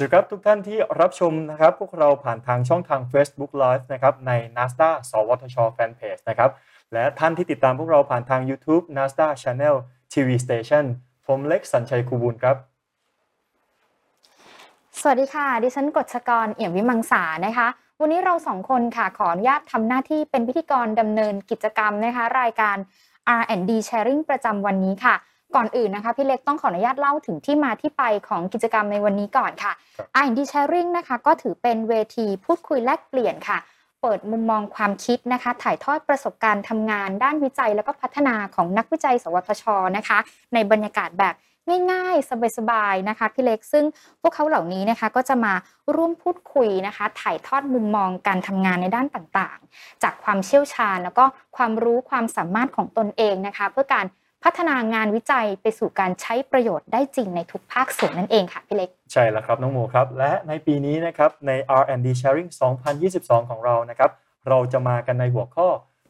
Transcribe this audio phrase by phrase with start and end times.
[0.00, 6.50] สวัสดีครับทุกท่านที่รับชมนะครับพวกเราผ่านทางช่องทาง Facebook Live นะครับใน NASDA สวทช Fanpage นะครับ
[6.92, 9.76] และท่านที่ติดตามพวกเราผ่านทาง YouTube NASDA Channel
[10.12, 10.84] TV Station
[11.26, 12.56] ผมเล็กสัญชัยคูบูลครับ
[15.00, 17.68] สวัสดีค่ะ ดิฉันกฎชกรเอี่ยมวิมังสานะคะ
[18.00, 22.76] วันนี้เราสองคนค่ะขออนุญาตทำหน้าที่เป็นพิธีกรดำเนินกิจกรรมนะคะ รายการ
[23.40, 25.14] R&D Sharing ประจำวันนี้ค่ะ
[25.54, 33.58] ก่อนอื่นนะคะพี่เล็กต้องขออนุญาตเล่าถึงที่มาที่ไปของกิจกรรมในวันนี้ก่อนค่ะครับ R&D Sharing นะคะก็ถือเป็นเวทีพูดคุยแลกเปลี่ยนค่ะ
[34.02, 39.64] เปิดมุมมองความคิดนะคะ ถ่ายทอดประสบการณ์ทำงาน ด้านวิจัยแล้วก็พัฒนาของนักวิจัย สวทช
[39.96, 40.18] นะคะ
[40.54, 41.36] ในบรรยากาศแบบ
[41.92, 43.84] ง่ายๆ สบายๆ นะคะพี่เล็ก ซึ่ง
[44.20, 45.54] พวกเขาเหล่านี้นะคะก็จะมา
[45.94, 51.24] ร่วมพูดคุยนะคะ ถ่ายทอดมุมมองการทำงานในด้านต่างๆ จากความเชี่ยวชาญ แล้วก็
[51.56, 54.06] ความรู้ความสามารถของตนเองนะคะ เพื่อการ
[54.44, 62.50] พัฒนางานวิจัยไปสู่การใช้ประโยชน์ได้จริงในทุกภาคส่วนนั่นเองค่ะพี่เล็ก ใช่แล้วครับน้องโมครับ และในปีนี้นะครับใน R&D Sharing
[63.00, 64.10] 2022 ของเรานะครับ
[64.48, 65.68] เราจะมากันในหัวข้อ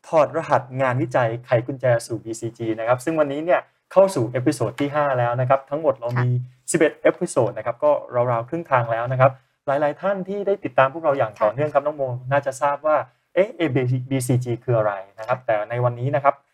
[0.09, 3.61] ถอดรหัสงานวิจัยไขกุญแจสู่ BCG นะครับซึ่งวันนี้เนี่ย
[3.93, 6.29] เข้าสู่ episode ที่ 5 แล้วนะครับทั้งหมดเรามี
[6.67, 9.33] 11 episode นะครับก็ราวๆครึ่งทางแล้วนะครับ
[9.67, 12.97] หลายๆท่านที่ได้ติดตามพวกเราอย่างต่อเนื่องครับน้องโมน่าจะทราบว่า
[13.35, 13.49] เอ๊ะ
[14.11, 16.50] BCG คืออะไรนะครับแต่ในวันนี้นะครับอ่า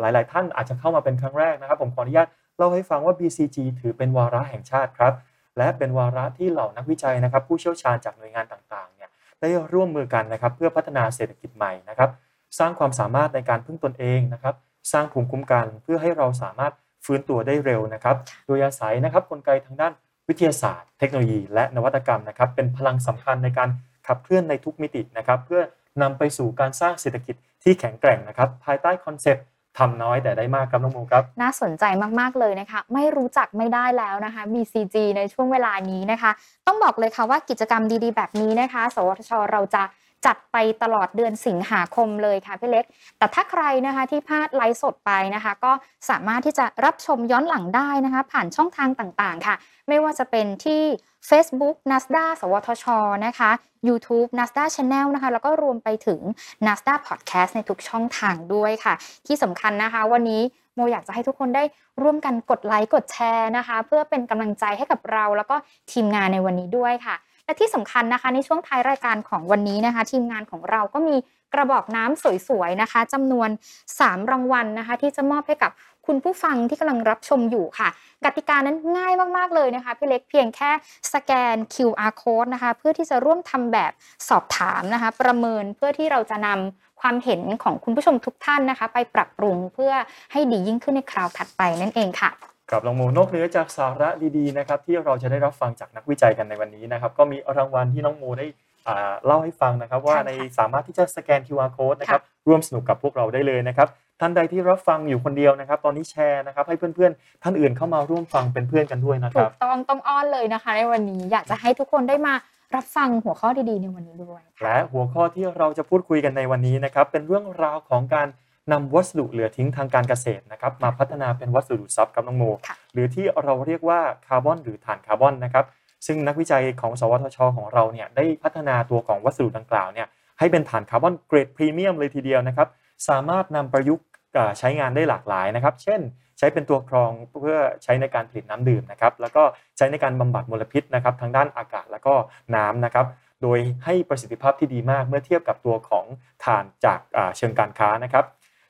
[0.00, 5.14] หลาย ๆ ท่านอาจจะเข้ามาเป็นครั้งแรกนะครับ ผมขออนุญาตเล่าให้ฟังว่า BCG ถือเป็นวาระแห่งชาติครับ
[5.58, 12.10] และเป็นวาระที่เหล่านักวิจัยนะครับ ผู้เชี่ยวชาญจากหน่วยงานต่างๆเนี่ยได้ร่วมมือกันนะครับ เพื่อพัฒนาเศรษฐกิจใหม่นะครับ
[12.58, 14.54] สร้างความสามารถในการพึ่งตนเองนะครับ
[14.92, 16.72] สร้างภูมิคุ้มกันเพื่อให้เราสามารถ
[17.04, 19.92] ฟื้นตัวได้เร็วนะครับ โดยอาศัยนะครับกลไกทางด้าน
[20.28, 23.68] วิทยาศาสตร์ เทคโนโลยี และนวัตกรรมนะครับ เป็นพลังสำคัญในการ
[24.06, 25.62] ขับเคลื่อนในทุกมิตินะครับ เพื่อ
[26.02, 29.44] นำไปสู่การสร้างเศรษฐกิจที่แข็งแกร่งนะครับ ภายใต้คอนเซปต์
[29.78, 31.84] ทำน้อยแต่ได้มากครับน้องโมครับ น่าสนใจ
[32.20, 36.30] มากๆเลยนะคะ ไม่รู้จักไม่ได้แล้วนะคะ BCG ในช่วงเวลานี้นะคะ
[36.66, 39.82] ต้องบอกเลยค่ะว่ากิจกรรมดีๆ แบบนี้นะคะ สวทชเราจะ
[40.26, 42.84] จัดไปตลอดเดือนสิงหาคมเลยค่ะพี่เล็ก
[43.18, 45.72] แต่ถ้าใครนะคะที่พลาดไลฟ์สดไปนะคะ ก็
[46.10, 49.54] สามารถที่จะรับชมย้อนหลังได้นะคะ ผ่านช่องทางต่างๆ ค่ะ
[49.88, 50.82] ไม่ว่าจะเป็นที่
[51.28, 52.84] Facebook NASDA สวทช
[53.26, 53.50] นะคะ
[53.88, 56.20] YouTube NASDA Channel นะคะ แล้วก็รวมไปถึง
[56.66, 58.94] NASDA Podcast ในทุกช่องทางด้วยค่ะ
[59.26, 60.42] ที่สำคัญนะคะ วันนี้
[60.74, 61.64] โมอยากจะให้ทุกคนได้
[62.02, 65.56] ร่วมกันกดไลค์กดแชร์นะคะ เพื่อเป็นกำลังใจให้กับเราแล้วก็
[65.92, 71.16] ทีมงานในวันนี้ด้วยค่ะ และที่สำคัญนะคะ ในช่วงท้ายรายการของวันนี้นะคะ ทีมงานของเราก็มี
[71.52, 73.48] กระบอกน้ำสวยๆนะคะจำนวน
[73.90, 75.70] 3 รางวัลนะคะ ที่จะมอบให้กับ
[76.06, 77.88] คุณผู้ฟังที่กำลังรับชมอยู่ค่ะ
[78.24, 80.70] กติกานั้นง่ายมากๆเลยนะคะพี่เล็กเพียงแค่
[81.12, 83.92] สแกน QR code นะคะ เพื่อที่จะร่วมทำแบบ
[84.28, 89.92] สอบถามนะคะ ประเมินเพื่อที่เราจะนำความเห็นของคุณผู้ชมทุกท่านนะคะ ไปปรับปรุงเพื่อ
[90.32, 92.30] ให้ดียิ่งขึ้นในคราวถัดไปนั่นเองค่ะ
[92.70, 98.46] ครับน้องโมนอกเหนือจากสาระดีๆนะครับที่เราจะได้รับฟังจากนักวิจัยกันในวันนี้นะครับก็มีรางวัลที่น้องโมได้
[98.88, 103.88] อ่าเล่าให้ฟังนะครับ ว่าใช่ค่ะในสามารถที่จะสแกน QR code นะครับร่วมสนุกกับพวกเราได้เลยนะครับ
[104.20, 112.34] ท่านใดที่รับฟังอยู่คนเดียวนะครับ ตอนนี้แชร์นะครับ ให้เพื่อนๆ ท่านอื่นเข้ามาร่วมฟังเป็นเพื่อนกันด้วยนะคถูรับกต้องต้องอ้อนเลยนะคะ ในวันนี้อยากจะให้ทุกคนได้มา
[112.74, 118.26] รับฟังหัวข้อดีๆในวันนี้ด้วย และหัวข้อที่เราจะพูดคุยกันในวันนี้นะครับเป็นเรื่องราวของการ
[118.72, 125.64] นำวัสดุเหลือทิ้งทางการเกษตรนะครับมาพัฒนาเป็นวัสดุซับกับน้องโมค่ะหรือที่เราเรียกว่าคาร์บอนหรือถ่านคาร์บอนนะครับ
[126.06, 130.06] ซึ่งนักวิจัยของ สวทช ของเราเนี่ยได้พัฒนาตัวของวัสดุดังกล่าวเนี่ย
[130.38, 132.68] ให้เป็นถ่านคาร์บอนเกรดพรีเมียมเลยทีเดียวนะครับ
[133.08, 134.06] สามารถนำประยุกต์
[134.36, 136.00] อ่าใช้งานได้หลากหลายนะครับ เช่น
[136.38, 139.42] ใช้เป็นตัวกรองเพื่อใช้ในการผลิตน้ำดื่มนะครับแล้วก็
[139.76, 142.14] ใช้ในการบำบัดมลพิษนะครับทางด้านอากาศแล้วก็
[142.56, 143.06] น้ำนะครับ
[143.42, 146.04] โดยให้ประสิทธิภาพที่ดีมากเมื่อเทียบกับตัวของ
[146.44, 148.24] ถ่านจากอ่าเชิงการค้านะครับ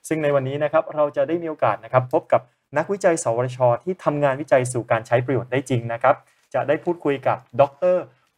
[0.07, 2.41] ซึ่งในวันนี้นะครับเราจะได้มีโอกาสนะครับพบกับ
[2.77, 6.15] นักวิจัย สวช ที่ทำงานวิจัยสู่การใช้ประโยชน์ได้จริงนะครับ
[6.53, 7.63] จะได้พูดคุยกับด
[7.93, 7.95] ร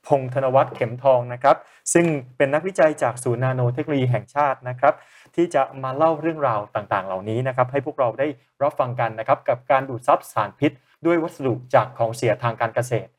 [0.07, 1.57] พงษ์ธนวัฒน์เข็มทองนะครับ
[1.93, 2.05] ซึ่ง
[2.37, 4.93] เป็นนักวิจัยจากศูนย์นาโนเทคโนโลยีแห่งชาตินะครับ
[5.35, 8.27] ที่จะมาเล่าเรื่องราวต่างๆ เหล่านี้นะครับ ให้พวกเราได้
[8.61, 10.71] รับฟังกันนะครับ กับการดูดซับสารพิษ
[11.05, 13.09] ด้วยวัสดุจากของเสียทางการเกษตร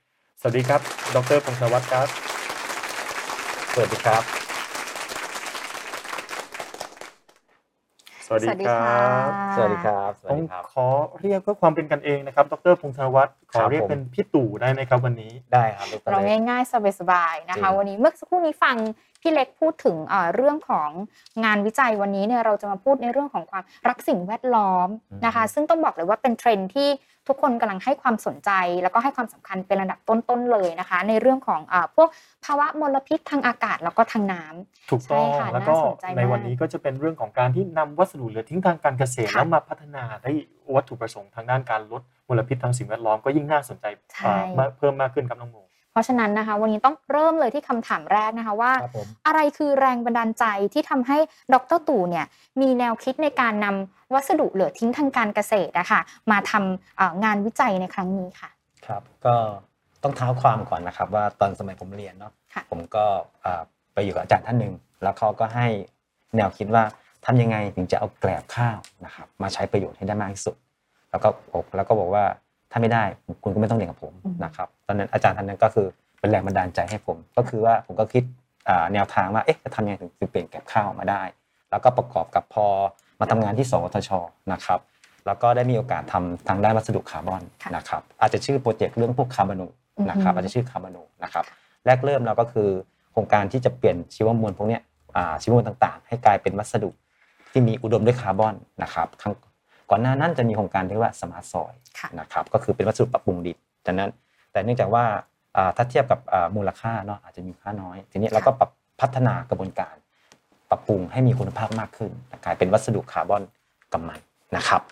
[0.41, 0.81] สวัสดีครับ
[1.15, 2.09] ดรพงษ์ธนวัฒน์ครับ
[3.73, 4.50] สวัสดีครับ
[8.31, 10.87] สวัสดีครับสวัสดีครับสวัผสมดีครับขอ
[11.21, 18.77] เรียกเพื่อความเป็นกันเองนะครับ ดรพงษ์ธนวัฒน์ขอเรียกครับผมเป็นพี่ตู่ได้ไหมครับวันนี้ ได้ครับดรเราเล็กง่ายๆ สบายๆ นะคะจริงวันนี้เมื่อสักครู่นี้ฟัง
[19.21, 20.91] พี่เล็กพูดถึงเอ่อเรื่องของ
[21.45, 24.89] งานวิจัยวันนี้เนี่ยเราจะมาพูดในเรื่องของความรักสิ่งแวดล้อม
[25.27, 26.89] นะคะ ซึ่งต้องบอกเลยว่าเป็นเทรนด์ที่
[27.29, 28.51] ทุกคนกำลังให้ความสนใจ
[28.83, 32.09] แล้วก็ให้ความสำคัญเป็นระดับต้นๆเลยนะคะ ในเรื่องของเอ่อพวก
[32.45, 40.31] ภาวะมลพิษทางอากาศแล้วก็ทางน้ำถูกต้องใช่ค่ะแล้วก็น่าสนใจมากในวันนี้ก็จะเป็นเรื่องของการที่นำวัสดุเหลือทิ้งทางการเกษตรค่ะแล้วมาพัฒนาได้
[40.75, 45.59] วัตถุประสงค์ทางด้านการลดมลพิษทางสิ่งแวดล้อมก็ยิ่งน่าสนใจใช่อ่ามากเพิ่มมากขึ้นครับน้องโม
[45.91, 51.19] เพราะฉะนั้นนะคะ วันนี้ต้องเริ่มเลยที่คำถามแรกนะคะว่าครับผมอะไรคือแรงบันดาลใจที่ทำให้
[51.55, 52.27] ดรตู่เนี่ย
[52.61, 56.01] มีแนวคิดในการนำวัสดุเหลือทิ้งทางการเกษตรอะค่ะ
[56.31, 58.51] มาทำเอ่องานวิจัยในครั้งนี้ค่ะ
[58.87, 59.35] ครับก็
[60.03, 63.05] ต้องเท้าความก่อนนะครับ ว่าตอนสมัยผมเรียนเนาะค่ะผมก็
[63.45, 63.63] อ่า
[63.95, 65.67] ไปอยู่กับอาจารย์ท่านหนึ่งแล้วเขาก็ให้
[66.37, 66.85] แนวคิดว่า
[67.27, 70.57] ทำยังไงถึงจะเอาแกลบข้าวนะครับมาใช้ประโยชน์ให้ได้มากที่สุด
[71.11, 72.25] แล้วก็บอกแล้วก็บอกว่า
[72.71, 73.05] ถ้าไม่ได้
[73.43, 75.87] คุณก็ไม่ต้องเรียนกับผมอืมนะครับตอนนั้นอาจารย์ท่านนั้นก็คือ
[76.21, 78.23] เป็นแรงบันดาลใจให้ผม ก็คือว่าผมก็คิด
[78.69, 81.23] อ่าแนวทางว่าเอ๊ะจะทำยังไงถึงจะเปลี่ยนแกลบข้าวออกมาได้
[81.71, 82.67] แล้วก็ประกอบกับพอ
[83.21, 84.11] มาทำงานที่สวทช
[84.53, 84.81] นะครับ
[85.27, 89.67] แล้วก็ได้มีโอกาสทำทางด้านวัสดุคาร์บอนค่ะนะครับอาจจะชื่อโปรเจกต์เรื่องพวกคาร์บอนู
[90.11, 91.45] นะครับอือฮึอาจจะชื่อคาร์บอนูนะครับ
[91.87, 92.69] แรกเริ่มเราก็คือ
[93.13, 94.83] โครงการที่จะเปลี่ยนชีวมวลพวกเนี้ย
[95.17, 96.91] อ่าชีวมวลต่างๆ ให้กลายเป็นวัสดุ
[97.51, 99.33] ที่มีอุดมด้วยคาร์บอนนะครับครั้ง
[99.91, 103.57] ก่อนหน้านั้นจะมีโครงการที่เรียกว่า Smart Soil ค่ะนะครับก็คือเป็นวัสดุปรับปรุงดิน
[103.87, 104.11] จากนั้น
[104.53, 105.05] แต่เนื่องจากว่า
[105.57, 108.71] อ่าถ้าเทียบกับอ่ามูลค่าเนาะอาจจะมีค่าน้อย ทีนี้เราก็ปรับ
[109.01, 109.95] พัฒนากระบวนการ
[110.71, 112.11] ปรับปรุงให้มีคุณภาพมากขึ้น
[112.45, 113.43] กลายเป็นวัสดุคาร์บอน
[113.93, 114.19] กัมมันต์
[114.57, 114.83] นะครับ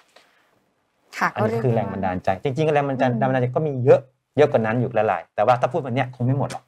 [1.19, 4.01] ค่ะอันนี้ก็เยกคือได้แรงบันดาลใจ จริงๆแรงบันดาลอืมแรงบันดาลใจก็มีเยอะ
[4.37, 6.68] เยอะกว่านั้นอยู่หลายๆแต่ว่าถ้าพูดวันเนี้ยคงไม่หมดหรอกค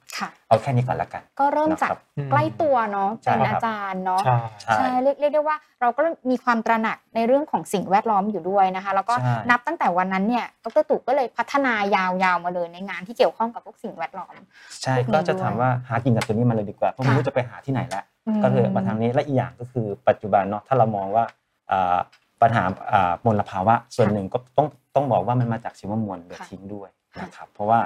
[0.51, 1.99] เอาแค่นี้ก่อนละกัน ก็เริ่มจากนะครับ
[2.31, 14.33] ใกล้ตัวเนาะใช่เป็นครับอาจารย์เนาะใช่ใช่ใช่เรียกเรียกได้ว่าเราก็มีความตระหนักในเรื่องของสิ่งแวดล้อมอยู่ด้วยนะคะ แล้วก็ใช่นับตั้งแต่วันนั้นเนี่ยดรตู่ก็เลยพัฒนายาวๆมาเลยในงานที่เกี่ยวข้องกับพวกสิ่งแวดล้อม
[14.81, 21.23] ใช่พวกนี้ก็จะถามด้วยว่าหากินกับตัวนี้มาเลยดีกว่าเพราะไม่ค่ะรู้จะไปหาที่ไหนแล้วอืมก็เลยมาทางนี้และอีกอย่างก็คือปัจจุบันเนาะถ้าเรามองว่า
[21.71, 21.97] อ่า
[22.41, 22.63] ปัญหา
[22.93, 27.79] อ่ามลภาวะส่วนหนึ่งก็ต้องต้องบอกว่ามันมาจากชีวมวลเหลือค่ะทิ้งด้วยค่ะนะครับเพราะว่า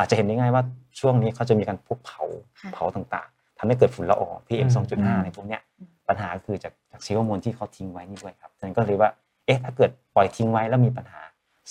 [0.00, 0.62] อาจจะเห็นได้ง่ายว่า
[1.00, 2.22] ช่วงนี้เขาจะมีการพวกเผา
[2.60, 9.10] ค่ะเผาต่างๆทำให้เกิดฝุ่นละออง PM อืม2.5อะไรพวกเนี้ยอืมปัญหาคือจากจากชีวมวลที่เขาทิ้งไว้นี่ด้วยครับฉะนั้นก็เลยว่า
[9.46, 11.20] เอ๊ะถ้าเกิดปล่อยทิ้งไว้แล้วมีปัญหา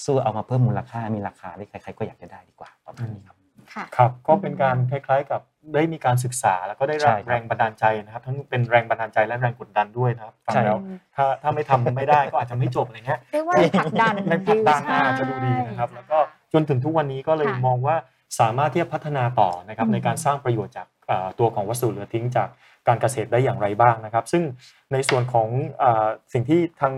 [0.03, 3.37] สู้เอามาเพิ่มมูลค่ามีราคาที่ใครๆก็อยากจะได้ดีกว่าประมาณนี้ครับ
[3.73, 5.41] ค่ะครับก็เป็นการคล้ายๆกับ
[5.73, 10.79] ได้มีการศึกษาแล้วก็ได้รับใช่ครับแรงบันดาลใจนะครับ ทั้งเป็นแรงบันดาลใจและแรงกดดันด้วยนะครับฟังใช่แล้ว
[11.15, 16.17] ถ้าถ้าไม่ทำไม่ได้ก็อาจจะไม่จบอะไรเงี้ยเรียกว่าแรงผลักดันแรงผลักดันใช่อาจจะดูดีนะครับ แล้วก็
[16.53, 17.95] จนถึงทุกวันนี้ก็เลยค่ะมองว่า
[18.39, 22.49] สามารถที่จะพัฒนาต่อนะครับอืมในการสร้างประโยชน์จากเอ่อตัวของวัสดุเหลือทิ้งจาก
[22.87, 24.43] การเกษตรได้อย่างไรบ้างนะครับ ซึ่ง
[24.93, 25.47] ในส่วนของ
[25.79, 26.93] เอ่อสิ่งที่ทาง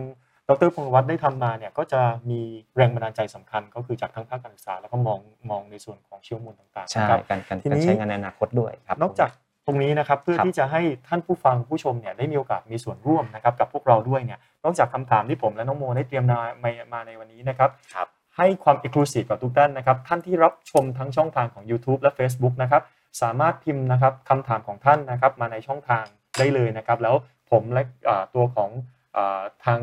[0.50, 2.42] ดรพงศ์วัฒน์ได้ทำมาเนี่ยก็จะมี
[2.76, 5.20] แรงบันดาลใจสำคัญ ก็คือจากทั้งภาคการศึกษา แล้วก็มอง
[5.50, 9.30] มองในส่วนของชีวมวลต่างๆใช่นะครับการการทีการนี้ใช้งานในอนาคตด้วยครับนอกจาก
[9.68, 18.08] ตรงนี้นะครับเพื่อครับที่จะให้ท่านผู้ฟังผู้ชมเนี่ยได้มีโอกาสมีส่วนร่วมนะครับกับพวกเราด้วยเนี่ยนอกจากคำถามที่ผมและน้องโมได้เตรียมมามามาในวันนี้นะครับครับ
[18.42, 22.82] ให้ความเอกลูซีฟกับทุกท่านนะครับ ท่านที่รับชมทั้งช่องทางของ YouTube และ Facebook นะครับ
[23.22, 26.04] สามารถพิมพ์นะครับคำถามของท่านนะครับมาในช่องทาง
[26.38, 27.16] ได้เลยนะครับ แล้ว
[27.52, 28.70] ผมและอ่าตัวของ
[29.16, 29.80] อาทาง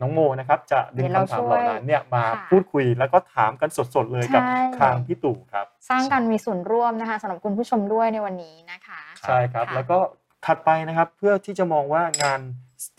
[0.00, 9.98] น้องโมนะครับจะดึงเดี๋ยวเราคำถามเหล่านั้นเนี่ยมาค่ะพูดคุยแล้วก็ถามกันสดๆเลยกับใช่ทางพี่ตู่ครับ สร้างการมีส่วนร่วมนะคะสำหรับคุณผู้ชมด้วยในวันนี้นะคะใช่ครับค่ะแล้วก็
[10.46, 12.40] ถัดไปนะครับเพื่อที่จะมองว่างาน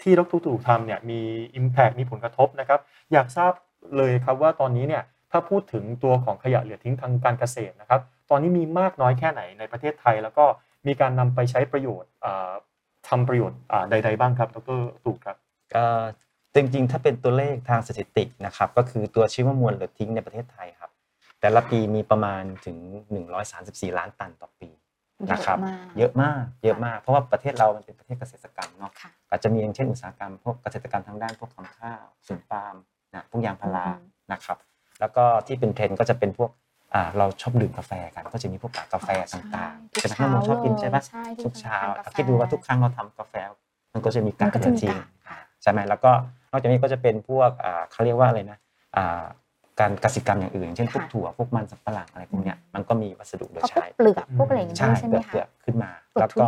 [0.01, 1.19] ที่ดรตู่ทำเนี่ยมี
[1.59, 2.79] Impact มีผลกระทบนะครับ
[3.13, 3.51] อยากทราบ
[3.97, 10.45] เลยครับว่าตอนนี้เนี่ยถ้าพูดถึงตัวของขยะเหลือทิ้งทางการเกษตรนะครับ ตอนนี้มีมากน้อยแค่ไหนในประเทศไทย แล้วก็
[10.87, 12.53] มีการนำไปใช้ประโยชน์อ่า
[13.07, 15.37] ทำประโยชน์อ่าใด ๆ บ้างครับดรตู่ครับ
[15.73, 15.83] ก็
[16.55, 20.91] จริงๆ ถ้าเป็นตัวเลขทางสถิตินะครับ ก็คือตัวชีวมวลเหลือทิ้งในประเทศไทยครับ
[21.41, 22.77] แต่ละปีมีประมาณถึง
[23.37, 24.69] 134 ล้านตันต่อปี
[25.31, 25.57] นะครับ
[25.97, 32.75] เยอะมาก เยอะมากเยอะมากเพราะว่าประเทศเรามันเป็นประเทศเกษตรกรรมเนาะค่ะอาจจะมีอย่างเช่นอุตสาหกรรมพวกเกษตรกรรมทางด้านพวกทำข้าวสวนปาล์ม
[33.15, 33.99] นะพวกยางพาราอืม
[34.31, 34.57] นะครับ
[34.99, 36.51] แล้วก็ที่เป็นเทรนด์ก็จะเป็นพวก
[36.93, 43.33] อ่าเราชอบดื่มกาแฟกัน ก็จะมีพวกกาแฟต่างๆทุกใช่ไหมเช้าน้องโมชอบกินใช่ปะใช่ทุกเช้าทานกแฟคิดดูว่าทุกครั้งเราทำกาแฟ
[43.93, 46.11] มันก็จะมีมักานรก็เหจะลือมีทิ้งกากค่ะใช่ไหมแล้วก็
[46.51, 48.57] นอกจากนี้ก็จะเป็นพวกอ่าเขาเรียกว่าอะไรนะ
[48.97, 49.23] อ่า
[49.79, 56.47] การกสิกรรมอย่างอื่นอย่างเช่นพวกค่ะถั่วพวกมันสำปะหลังอะไรพวกเนี้ยมันก็มีวัสดุเหลือเพราะพวกใช้เปลือกพวกอะไรอย่างงี้ใช่ด้วยใช่ไหมเปลือกคะเปลือกขึ้นมาเปลือแล้กวทุก็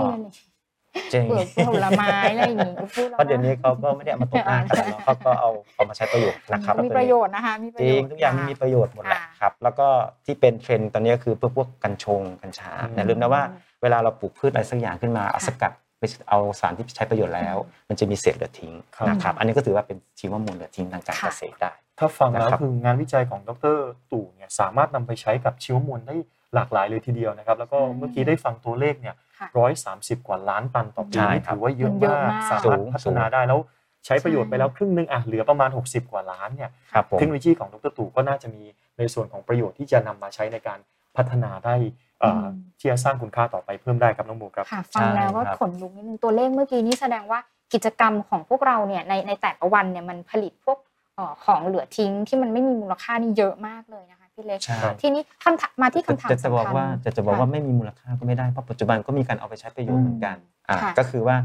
[1.09, 9.87] เรียนเลยเจ๋งเปลือกผลไม้อะไรอย่างงี้พูดแล้วเพราะเดี๋ยวนี้เขาก็ไม่ได้เอามาตกหน้ากันแล้วเนอะเขาก็เอาเอามาใช้ประโยชน์นะครับมีประโยชน์นะคะมีประจโยริชงน์ทุกอย่างมันมีประโยชน์หมดแหละค่ะครับ แล้วก็
[10.25, 13.41] ที่เป็นเทรนด์ตอนนี้ก็คือพวกพวกกัญชงกัญชาอืมอย่าลืมนะว่า
[13.81, 17.55] เวลาเราปลูกพืชอะไรสักอย่างขึ้นมาเอาค่ะสกัดไปเอาสารที่ใช้ประโยชน์แล้ว
[17.89, 23.77] มันจะมีเศษเหลือทิ้งครับนะครับอันนี้ก็ถือว่าเป็นชีวมวลเหลือทิ้งทางการค่ะเกษตรได้ ถ้าฟังแล้วนะครับคืองานวิจัยของดร
[24.11, 26.15] ตู่เนี่ยสามารถนำไปใช้กับชีวมวลได้
[26.55, 33.59] หลากหลายเลยทีเดียวนะครับ แล้วก็ใช่เมื่อกี้ได้ฟังตัวเลขเนี่ย ค่ะร้อยสามสิบกว่าล้านตันต่อปีใช่นี่ครับถือว่าเยอะมันเยอะมากมาก สามารถสูง พัฒนาได้แล้ว
[34.05, 38.63] ใช้ประโยชน์ใช่ไปแล้วครึ่งหนึงอะเหลือประมาณ 60 กว่าล้านเนี่ยครับผมเทคโนโลยีของดรตู่ก็น่าจะมี
[38.97, 40.79] ในส่วนของประโยชน์ที่จะนำมาใช้ในการ
[41.15, 41.75] พัฒนาได้
[42.19, 47.39] เอ่ออม ที่จะสร้างคุณค่าต่อไปเพิ่มได้ครับน้องหมูครับ ค่ะฟังแล้วก็ใช่ครับขนลุกนิดนึงตัวเลขเมื่อกี้นี้แสดงว่า
[47.73, 50.77] กิจกรรมของพวกเราเนี่ยในในแต่ละวันเนี่ยมันผลิตพวก
[51.15, 61.35] เอ่อของเหลือทิ้งที่มันไม่มีมูลค่านี่เยอะมากเลยนะคะ พี่เล็ก ใช่ ทีนี้คำถามมาที่คำถามจะจะบอกสำคัญ ว่าจะจะบอกค่ะว่าไม่มีมูลค่าก็ไม่ได้เพราะปัจจุบันก็มีการเอาไปใช้ประโยชน์เหมือนกันอืมอ่าค่ะก็คือว่า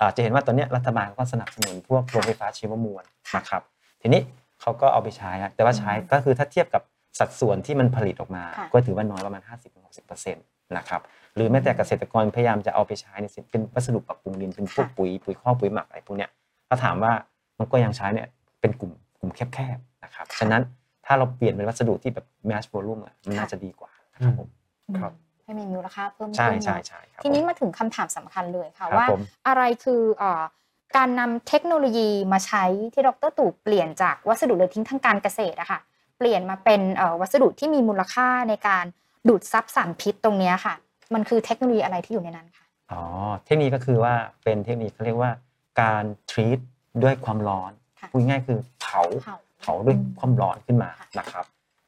[0.00, 3.62] อ่าจะเห็นว่าตอนเนี้ยรัฐบาลก็สนับสนุนพวกโรงค่ะไฟฟ้าชีวมวลค่ะนะครับ
[4.02, 4.20] ทีนี้
[4.60, 6.82] เขาก็เอาไปใช้อะแต่ว่าใช้อืมก็คือถ้าเทียบกับ
[7.18, 9.42] สัดส่วนที่มันผลิตออกมา ค่ะ ก็ถือว่าน้อยประมาณ
[9.88, 11.00] 50-60%นะครับ
[11.34, 16.30] หรือแม้แต่เกษตรกรพยายามจะเอาไปใช้ในสิ่งเป็นวัสดุปรับปรุงดินเป็นพวกค่ะปุ๋ยปุ๋ยข้อกปุ๋ยหมักอะไรพวกเนี้ย
[16.68, 17.12] ถ้าถามว่า
[17.58, 18.28] มันก็ยังใช้เนี่ย
[18.60, 20.62] เป็นกลุ่มกลุ่มแคบๆนะครับ ฉะนั้น
[21.12, 24.48] ถ้าเราเปลี่ยนเป็นวัสดุที่แบบ mass volume อะมันน่าจะดีกว่านะครับผม
[24.98, 25.12] ครับ
[25.44, 30.42] ให้มีมูลค่าเพิ่มใช่ขึ้นใช่เนาะใช่ครับทีนี้ผมมาถึงคำถามสำคัญเลยค่ะครับว่าผมอะไรคือเอ่อ
[30.96, 32.64] การนำเทคโนโลยีมาใช้
[32.94, 35.80] ที่ดรตู่เปลี่ยนจากวัสดุเหลือทิ้งทางการเกษตรอะค่ะ
[36.18, 38.84] เปลี่ยนมาเป็นเอ่อวัสดุที่มีมูลค่าในการ
[39.28, 40.74] ดูดซับสารพิษตรงเนี้ยค่ะ
[41.14, 43.02] มันคือเทคโนโลยีอะไรที่อยู่ในนั้นคะอ๋อ
[43.44, 44.14] เทคนิคก็คือว่า
[44.44, 45.30] เป็นเทคนิคเขาเรียกว่า
[45.82, 46.58] การ treat
[47.02, 49.02] ด้วยความร้อนค่ะพูดง่ายๆคือเผา
[49.60, 51.44] เผาเผาด้วยความร้อนขึ้นมาค่ะนะครับ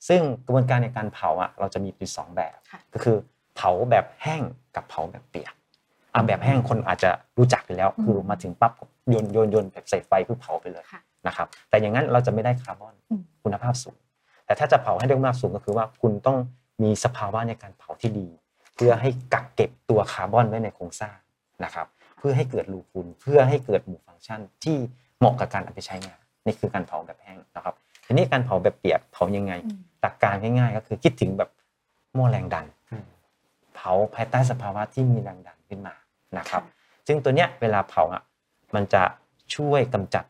[0.08, 3.16] ซึ่งกระบวนการในการเผาอะเราจะมีอยู่สองแบบค่ะก็คือ
[3.56, 4.42] เผาแบบแห้ง
[4.76, 5.54] กับเผาแบบเปียก
[6.14, 8.72] อะแบบแห้งคนอาจจะรู้จักอยู่แล้วอืมคือมาถึงปั๊บ
[9.10, 13.96] โยนโยนโยนแบบใส่ไฟคือเผาไปเลยค่ะนะครับ แต่อย่างนั้นเราจะไม่ได้คาร์บอนอืมคุณภาพสูง
[14.46, 16.36] แต่ถ้าจะเผาให้ได้คุณภาพสูงก็คือว่าคุณต้อง
[16.82, 18.28] มีสภาวะในการเผาที่ดี
[18.74, 21.16] เพื่อให้กักเก็บตัวคาร์บอนไว้ในโครงสร้าง
[21.64, 21.86] นะครับ
[22.18, 24.76] เพื่อให้เกิดรูพุนเพื่อให้เกิดหมู่ฟังก์ชันที่
[25.18, 27.74] เหมาะกับการเอาไปใช้งาน นี่คือการเผาแบบแห้งนะครับ
[28.06, 31.50] ทีนี้การเผาแบบเปียกเผายังไงอืมหลักการง่ายๆ ก็คือคิดถึงแบบ
[32.14, 33.06] หม้อแรงดันอืม
[33.74, 35.94] เผาภายใต้สภาวะที่มีแรงดันขึ้นมา
[36.38, 36.62] นะครับ
[37.06, 38.22] ซึ่งตัวเนี้ยเวลาเผาอะ
[38.74, 39.02] มันจะ
[39.54, 40.24] ช่วยกำจัด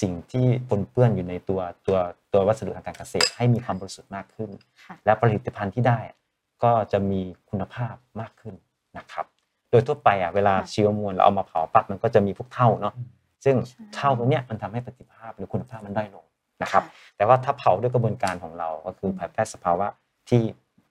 [0.00, 1.98] สิ่งที่ปนเปื้อนอยู่ในตัวตัว
[2.32, 4.50] ตัววัสดุทางการเกษตรให้มีความบริสุทธิ์มากขึ้น
[4.84, 6.16] ค่ะและผลิตภัณฑ์ที่ได้อะ
[6.64, 8.54] ก็จะมีคุณภาพมากขึ้น
[8.98, 9.26] นะครับ
[9.70, 13.08] โดยทั่วไปอะเวลาค่ะชีวมวลเราเอามาเผาปั๊บมันก็จะมีพวกเท่าเนาะอืม
[13.44, 16.24] ซึ่งใช่เท่าตรงเนี้ยมันทำให้ประสิทธิภาพหรือคุณภาพมันด้อยลง
[16.62, 19.86] นะครับค่ะแต่ว่าถ้าเผาด้วยกระบวนการของเราก็คือภายใต้สภาวะ
[20.28, 20.40] ที่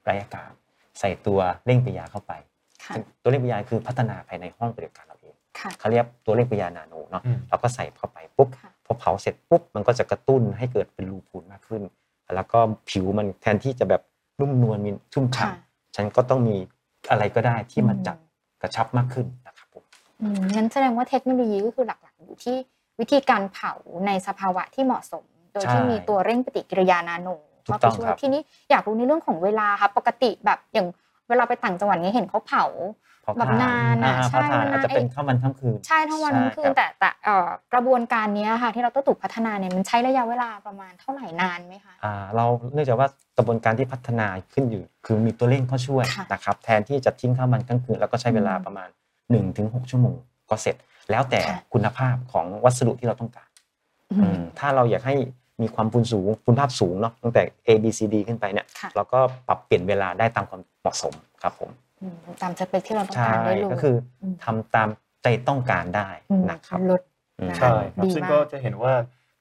[0.03, 0.51] ไร้อากาศ
[0.99, 2.33] ใส่ตัวเร่งปฏิกิริยาเข้าไป
[2.83, 11.81] ค่ะซึ่งตัวเร่งปฏิกิริยาคือพัฒนาภายในห้องปฏิบัติการเราเองค่ะเขาเรียกตัวเร่งปฏิกิริยานาโนเนาะอืมเราก็ใส่เข้าไปปุ๊บค่ะพอเผาเสร็จปุ๊บมันก็จะกระตุ้นให้เกิดเป็นรูพูนมากขึ้น
[12.35, 14.01] แล้วก็ผิวมันแทนที่จะแบบ
[14.39, 16.55] นุ่มนวลมีชุ่มฉ่ค่ะำฉันก็ต้องมี
[17.09, 18.17] อะไรก็ได้ที่มันอืมจับ
[18.61, 19.83] กระชับมากขึ้นนะครับผม
[20.21, 22.57] อืมงั้นแสดงว่าเทคโนโลยีก็คือหลักๆ อยู่ที่
[22.99, 23.73] วิธีการเผา
[24.07, 27.29] ในสภาวะที่เหมาะสม โดยที่ใช่มีตัวเร่งปฏิกิริยานาโน
[27.65, 30.87] ถูกเข้าต้ไปองช่วยครับทีนี้อยากรู้ในเรื่องของเวลาค่ะปกติแบบอย่าง
[31.29, 32.65] เวลาไปต่างจังหวัดเนี้ยเห็นเขาเผา
[33.25, 43.07] พอแบบทนานอะอ่ใช่พอทานมันนานอาจจะเป็นไอ้ข้ามวันข้ามคืนใช่ทั้งวันทั้งคืใช่นรับแต่แต่เอ่อกระบวนการเนี้ยค่ะที่เราต้องถูกพัฒนาเนี่ยมันใช้ระยะเวลาประมาณเท่าไหร่นานไหมคะอ่าเราเนื่องจากว่า
[43.37, 48.89] กระบวนการที่พัฒนาขึ้นอยู่ คือมีตัวเร่งเข้าช่วยค่ะนะครับแทนที่จะทิ้งข้ามวันกลางคืนแล้วก็ใช้เวลาอืมประมาณ
[49.39, 50.15] 1-6 ชั่วโมง
[50.49, 50.75] ก็เสร็จ
[51.11, 53.49] แล้วแต่ค่ะคุณภาพของวัสดุที่เราต้องการ
[54.11, 55.15] อือืมมถ้าเราอยากให้
[55.61, 61.69] มีความคุณสูงคุณภาพสูงเนาะตั้งแต่ A B C D ขึ้นไปเนี่ยค่ะเราก็ปรับเปลี่ยนเวลาได้ตามความเหมาะสมครับผม
[62.01, 64.89] อืมตามสเปคที่เราต้องใช่การได้เลยก็คืออมทำตาม
[65.23, 66.09] ใจต้องการได้
[66.41, 67.01] มนะครับลด
[67.39, 68.93] อืมนะคะใช่ครับดีซึ่งมากก็จะเห็นว่า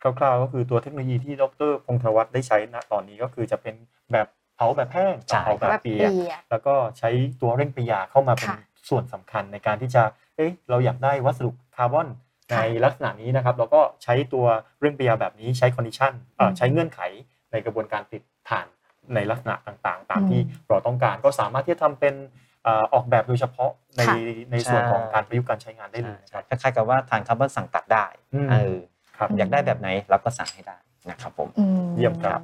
[0.02, 3.74] คร่าวๆก็คือตัวเทคโนโลยีที่ดรพงธวัฒน์ได้ใช้ณตอนนี้ก็คือจะเป็น
[4.12, 10.02] แบบเผาแบบแห้งใช่กับเผาแบบแบบเปีเปียกยกแล้วก็ใช้ตัวเร่งปฏิกิริยาเข้ามาเป็นค่ะ ส่วนสำคัญในการที่จะ
[10.36, 12.08] เอ๊ะเราอยากได้วัสดุคาร์บอน
[12.50, 14.46] ในค่ะลักษณะนี้นะครับ เราก็ใช้ตัว
[14.80, 17.00] เร่งปฏิกิริยาแบบนี้ใช้ condition อืมใช้เงื่อนไข
[17.52, 18.66] ในกระบวนการติดถ่าน
[19.14, 22.14] ในลักษณะต่างๆ ตามอืมที่เราต้องการก็สามารถที่จะทำเป็น
[22.64, 24.16] เอ่อออกแบบโดยเฉพาะในค่ะ
[24.52, 28.76] ในส่วนของใช่การประยุกต์การใช้งานได้เลยนะครับคล้ายๆกับว่าฐานคาร์บอนสั่งตัดได้อืมเออ
[29.18, 30.76] ครับอยากได้แบบไหนเราก็สั่งให้ได้
[31.10, 31.64] นะครับผมอื
[31.96, 32.40] เยี่ยมครับ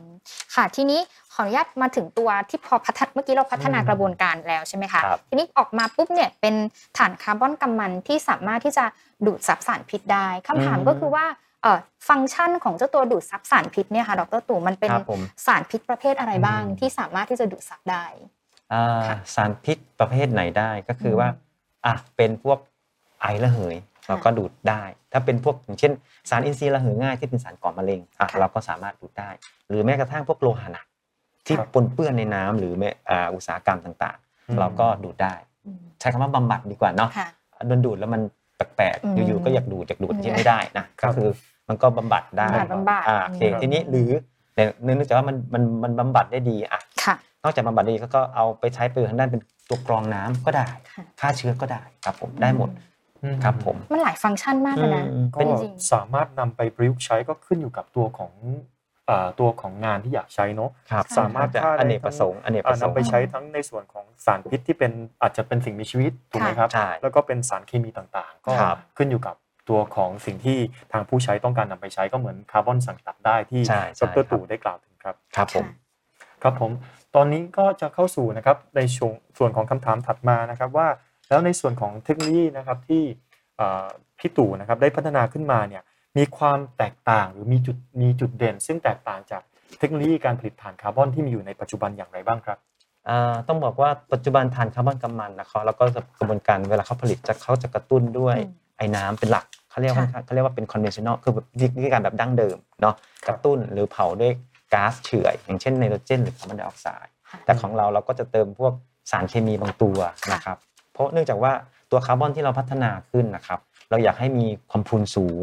[0.55, 1.01] ค่ะทีนี้
[1.35, 6.55] ขออนุญาตมาถึงตัวที่พอพัฒนเมื่อกี้เราพัฒนาอืมกระบวนการแล้วใช่ไหมคะครับทีนี้ออกมาปุ๊บเนี่ยเป็น
[6.99, 8.85] ฐานคาร์บอนกำมันที่สามารถที่จะ
[9.27, 11.27] ดูดซับสารพิษได้คำถามอืมก็คือว่า
[11.63, 18.05] เอ่อฟังก์ชันของเจ้าตัวดูดซับสารพิษเนี่ยค่ะดรตู่มันเป็นครับผมสารพิษประเภทอะไรบ้างอืมที่สามารถที่จะดูดซับได้
[18.73, 21.29] อ่าค่ะสารพิษประเภทไหนได้ก็คืออมว่า
[21.87, 22.59] อะเป็นพวก
[23.21, 25.93] ไอระเหยค่ะเราก็ดูดได้ ถ้าเป็นพวกอย่างเช่น
[26.31, 29.31] สารอินทรีย์ระเหยง่ายที่เป็นสารก่อมะเร็งอะค่ะเราก็สามารถดูดได้
[29.69, 30.87] หรือแม้กระทั่งพวกโลหะหนัก
[31.47, 34.17] ที่ครับปนเปื้อนในน้ำหรือแม้อ่าอุตสาหกรรมต่าง
[34.49, 35.35] อืมๆเราก็ดูดได้
[35.67, 37.29] อืมใช้คำว่าบำบัดดีกว่าเนาะค่ะ
[37.67, 38.23] โดนดูดแล้วมัน
[38.57, 41.31] แปลกอืมๆอยู่ๆก็อยากดูดอยากดูดอืมที่ไม่ได้นะครัก็บคือ
[41.69, 44.11] มันก็บำบัดได้บำบัดบำบัดอ่าโอเคอืมทีนี้หรือ
[44.85, 52.71] เนื่องจากว่ามันมันมันบำบัดได้ดีอะค่ะนอกจากบำบัดดีก็เอาไปใช้ประโยชน์ทางด้านเป็นตัวกรองน้ำก็ได้ค่ะฆ่าเชื้อก็ได้ครับผมได้หมด
[53.23, 58.82] อืครับผมมันหลายฟังก์ชันมากเลยนะอืมก็จริงๆสามารถนำไปประยุกต์ใช้ก็ขึ้นอยู่กับตัวของเอ่อ
[59.41, 64.93] ตัวของงานที่อยากใช้เนาะครับสามารถจะฆ่าอได้เนกประสงค์อเนกปอ่าระสงนำค์ไปใช้ทั้งในส่วนของสารพิษที่เป็น
[65.23, 69.37] อาจจะเป็นสิ่งมีชีวิตถูกไหมครับใช่แล้วก็เป็นสารเคมีต่างๆ ก็ครับขึ้นอยู่กับ
[69.69, 70.59] ตัวของสิ่งที่
[70.93, 76.71] ทางผู้ใช้ต้องการนำไปใช้ก็เหมือนคาร์บอนสั่งตัดได้ที่ใช่ใช่ดรตู่ได้กล่าวถึงครับครับผมค่ะครับผม
[77.15, 80.89] ตอนนี้ก็จะเข้าสู่นะครับในช่วงส่วนของคำถามถัดมานะครับว่า
[81.29, 83.03] แล้วในส่วนของเทคโนโลยีนะครับที่
[83.57, 83.87] เอ่อ
[84.19, 85.83] พี่ตู่นะครับได้พัฒนาขึ้นมาเนี่ย
[86.17, 89.43] มีความแตกต่างหรือมีจุดมีจุดเด่น ซึ่งแตกต่างจาก
[89.79, 92.59] เทคโนโลยีการผลิตถ่านคาร์บอนที่มีอยู่ในปัจจุบันอย่างไรบ้างครับ
[93.09, 95.85] อ่าต้องบอกว่าปัจจุบันถ่านคาร์บอนกำมันนะครับแล้วก็
[96.19, 104.33] กระบวนการเวลาเขาผลิตจะเขาจะกระตุ้นด้วยอืมไอน้ำเป็นหลักเขาเรียกว่าค่ะเขาเรียกว่าเป็น conventional คือแบบวิธีการแบบดั้งเดิมเนาะครับกระตุ้นหรือเผาด้วย
[104.75, 108.73] ก๊าซเฉื่อยอย่างเช่นไนโตรเจนหรือคาร์บอนไดออกไซด์ค่ะแต่ของเราเราก็จะเติมพวก
[109.11, 110.59] สารเคมีบางตัวค่ะนะครับ
[110.93, 111.53] เพราะเนื่องจากว่า
[111.91, 115.41] ตัวคาร์บอนที่เราพัฒนาขึ้นนะครับเราอยากให้มีความพรุนสูง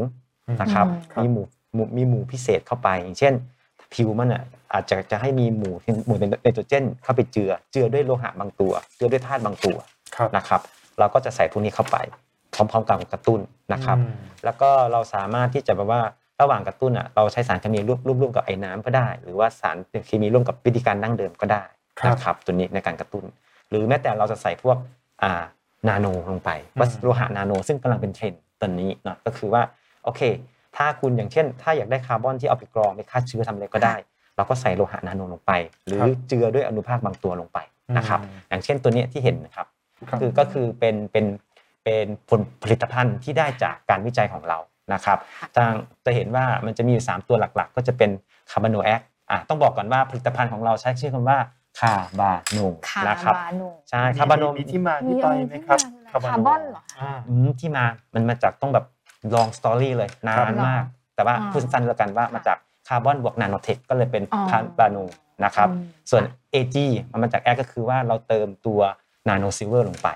[0.62, 3.34] นะครับอืมครับมีหมู่หมู่มีหมู่พิเศษเข้าไป อย่างเช่น
[3.94, 5.74] ผิวมันอะอาจจะจะให้มีหมู่
[6.08, 9.78] หมู่ไนโตรเจนเข้าไปเจือ เจือด้วยโลหะบางตัว เจือด้วยธาตุบางตัว
[10.16, 10.62] ครับนะครับ
[11.00, 11.98] เราก็จะใส่พวกนี้เข้าไป
[12.54, 13.40] พร้อมๆกับกระตุ้น
[13.74, 14.14] นะครับอืม
[14.46, 16.02] แล้วก็เราสามารถที่จะแบบว่า
[16.42, 19.78] ระหว่างกระตุ้นอะเราใช้สารเคมีร่วมร่วมร่วมกับไอ้น้ำก็ได้ หรือว่าสาร
[20.08, 21.64] เคมีร่วมกับวิธีการดั้งเดิมก็ได้
[22.00, 23.26] ครับนะครับตัวนี้ในการกระตุ้น
[23.70, 24.78] หรือแม้แต่เราจะใส่พวก
[25.24, 25.44] อ่า
[25.88, 29.62] นาโนลงไปวัสดุโลหะนาโน ซึ่งกำลังเป็นเทรนด์ตอนนี้เนาะก็คือว่า
[30.04, 30.22] โอเค
[30.78, 33.96] ถ้าคุณอย่างเช่น ถ้าอยากได้คาร์บอนที่เอาไปกรองไปฆ่าเชื้อทำอะไรก็ได้
[34.36, 35.52] เราก็ใส่โลหะนาโนลงไป
[35.86, 37.60] หรือครับเจือด้วยอนุภาคบางตัวลงไป
[37.98, 39.68] นะครับอืมอย่างเช่นตัวเนี้ยที่เห็นนะครับ
[40.10, 41.26] ครับคือก็คือเป็นเป็น
[41.84, 44.58] เป็นผลผลิตภัณฑ์ที่ได้จากการวิจัยของเรา
[44.94, 45.18] นะครับ
[45.56, 45.74] ทาง
[46.06, 48.10] จะเห็นว่ามันจะมีอยู่ 3 ตัวหลักๆ ก็จะเป็น
[48.52, 49.02] คาร์บอนโนแอค
[49.32, 51.38] อะต้องบอกก่อนว่าผลิตภัณฑ์ของเราใช้ชื่อคำว่า
[51.80, 58.86] คาร์บาโนคานะครับบาโนใช่คาร์บาโนมีที่มาที่ไปไหมครับมีอะไรที่มาโนคาร์บอนเหรอคะอ่าอืมที่มามันมาจากต้องแบบ
[59.36, 60.84] long story เลยนะครับมาก
[61.16, 62.58] แต่ว่าอ่าพูดสั้นๆแล้วกันว่ามาจาก
[62.88, 64.98] คาร์บอนบวกนาโนเทคก็เลยเป็นอ๋อคาร์บาโน
[65.46, 66.24] นะครับอืมส่วน
[66.54, 66.78] AG
[67.12, 68.80] มันมาจากแอก็คือว่าเราเติมตัว
[69.28, 70.08] nano silver ลงไป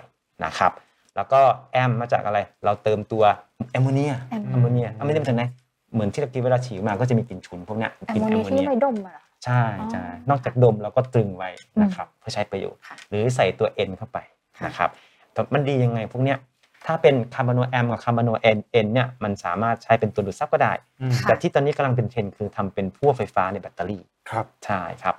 [0.43, 0.71] นะครับ
[1.15, 1.41] แล้วก็
[1.73, 3.23] แอมมาจากอะไร เราเติมตัว
[3.71, 5.45] แอมโมเนียแอมแอมโมเนียแอมโมเนียเป็นไง
[5.93, 11.49] เหมือนที่เรากินเวลาฉี่มาก็จะมีกลิ่นฉุนพวกเนี้ยแอมกลิ่นโมแอมเนียโมที่เนียไว้ดมอะเหรอใช่ใช่นอกจากดมเราก็ตรึงไว้
[11.81, 14.17] นะครับเพื่อใช้ประโยชน์ค่ะหรือใส่ตัว N เข้าไป
[14.57, 14.89] ค่ะนะครับ
[15.33, 16.37] แต่มันดียังไงพวกเนี้ย
[16.85, 25.15] ถ้าเป็นคาร์บอนโนแอมกับคาร์บอนโนเอ็นเอ็นเนี่ยมันสามารถใช้เป็นตัวดูดซับก็ได้อืมค่ะแต่ที่ตอนนี้กำลังเป็นเทรนด์คือทำเป็นพวกไฟฟ้าในแบตเตอรี่ครับใช่ครับ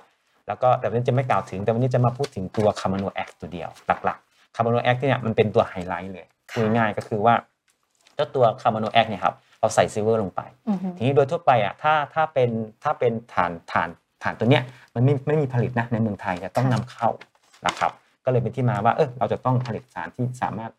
[0.47, 3.69] แล้วก็แต่วันนี้จะไม่กล่าวถึงแต่วันนี้จะมาพูดถึงตัวคาร์บอนโนแอคตัวเดียว
[4.05, 7.35] หลักๆคาร์บอนโนแอคเนี่ยมันเป็นตัวไฮไลท์เลยค่ะพูดง่ายๆก็คือว่า
[8.15, 12.49] เจ้าตัวคาร์บอนโนแอคเนี่ยครับเราใส่ silver ลงไปอือฮึทีนี้โดยทั่วไปอะถ้าถ้าเป็น
[12.83, 13.89] ถ้าเป็นถ่านถ่าน
[14.23, 14.63] ถ่านตัวเนี้ย
[14.95, 17.09] มันไม่ไม่มีผลิตนะในเมืองไทยจะต้องนำเข้า
[17.67, 17.91] นะครับ
[18.25, 20.71] ก็เลยเป็นที่มาว่าเออเราจะต้องผลิตสารที่สามารถ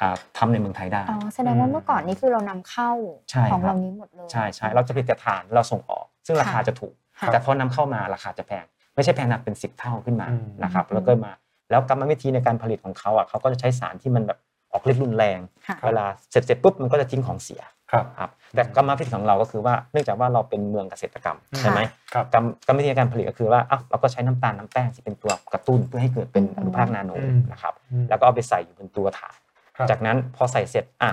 [0.00, 2.90] อ่าทำในเมืองไทยได้อ๋อแสดงว่าเมื่อก่อนนี้คือเรานำเข้า
[3.30, 11.32] ใช่ของครับเรานี้หมดเลยใช่ใช่เราจะผลิตแต่ฐานเราส่งออก ซึ่งราคาค่ะจะถูกค่ะแต่พอนำเข้ามาราคาจะแพงไม่ใช่แพงหนักเป็นสิบเท่าขึ้นมาอืมนะครับอืมแล้วก็มา
[11.70, 14.38] แล้วกรรมวิธีในการผลิตของเขาอะเขาก็จะใช้สารที่มันแบบ
[14.72, 21.80] ออกฤทธิ์รุนแรงค่ะเวลาเสร็จเสร็จปุ๊บมันก็จะทิ้งของเสียครับครับแต่กรรมวิธีของเราก็คือว่าเนื่องจากว่าเราเป็นเมืองเกษตรกรรมค่ะใช่ไหม
[22.14, 29.41] ครับกรรมกรรมวิธีการผลิตก็คือว่าอ้าวเราก็ใช้น้ำตาลน้ำแป้งที่เป็นตัวกระตุ้นเพื่อให้เกิดเป็นอืมอนุภาคนาโนอืมนะครับอืมแล้วก็เอาไปใส่อยู่บนตัวฐานครับ
[29.90, 31.10] จากนั้นพอใส่เสร็จอะ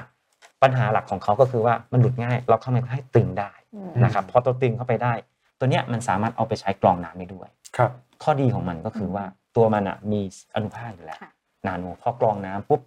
[0.63, 5.13] ปัญหาหลักของเขาก็คือว่ามันหลุดง่าย เราเข้ามาให้ตึงได้อืมนะครับพอตัวตึงเข้าไปได้
[5.59, 7.91] ตัวเนี้ยมันสามารถเอาไปใช้กรองน้ำได้ด้วยครับ
[8.23, 10.21] ข้อดีของมันก็คือว่าตัวมันอะมี
[10.55, 11.31] อนุภาคอยู่แล้วค่ะ
[11.67, 12.81] นาโนพอกรองน้ำปุ๊บ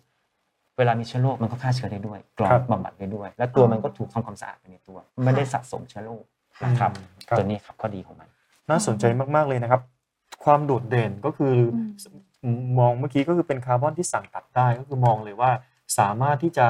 [0.79, 6.25] เวลามีเชื้อโรคมันก็ฆ่าเชื้อได้ด้วย กรองครับบำบัดได้ด้วย และตัวมันก็ถูกทำความสะอาดไปในตัว ไม่ได้สะสมเชื้อโรค
[6.65, 6.91] นะครับ
[7.29, 8.29] ครับตัวนี้ครับข้อดีของมัน
[8.71, 9.05] น่าสนใจ
[9.35, 9.81] มากๆเลยนะครับ
[10.45, 12.09] ความโดดเด่นก็คืออ
[12.57, 15.51] มมองเมื่อกี้ก็คือเป็นคาร์บอนที่สั่งตัดได้ก็คือมองเลยว่า
[15.99, 16.67] สามารถที่จะ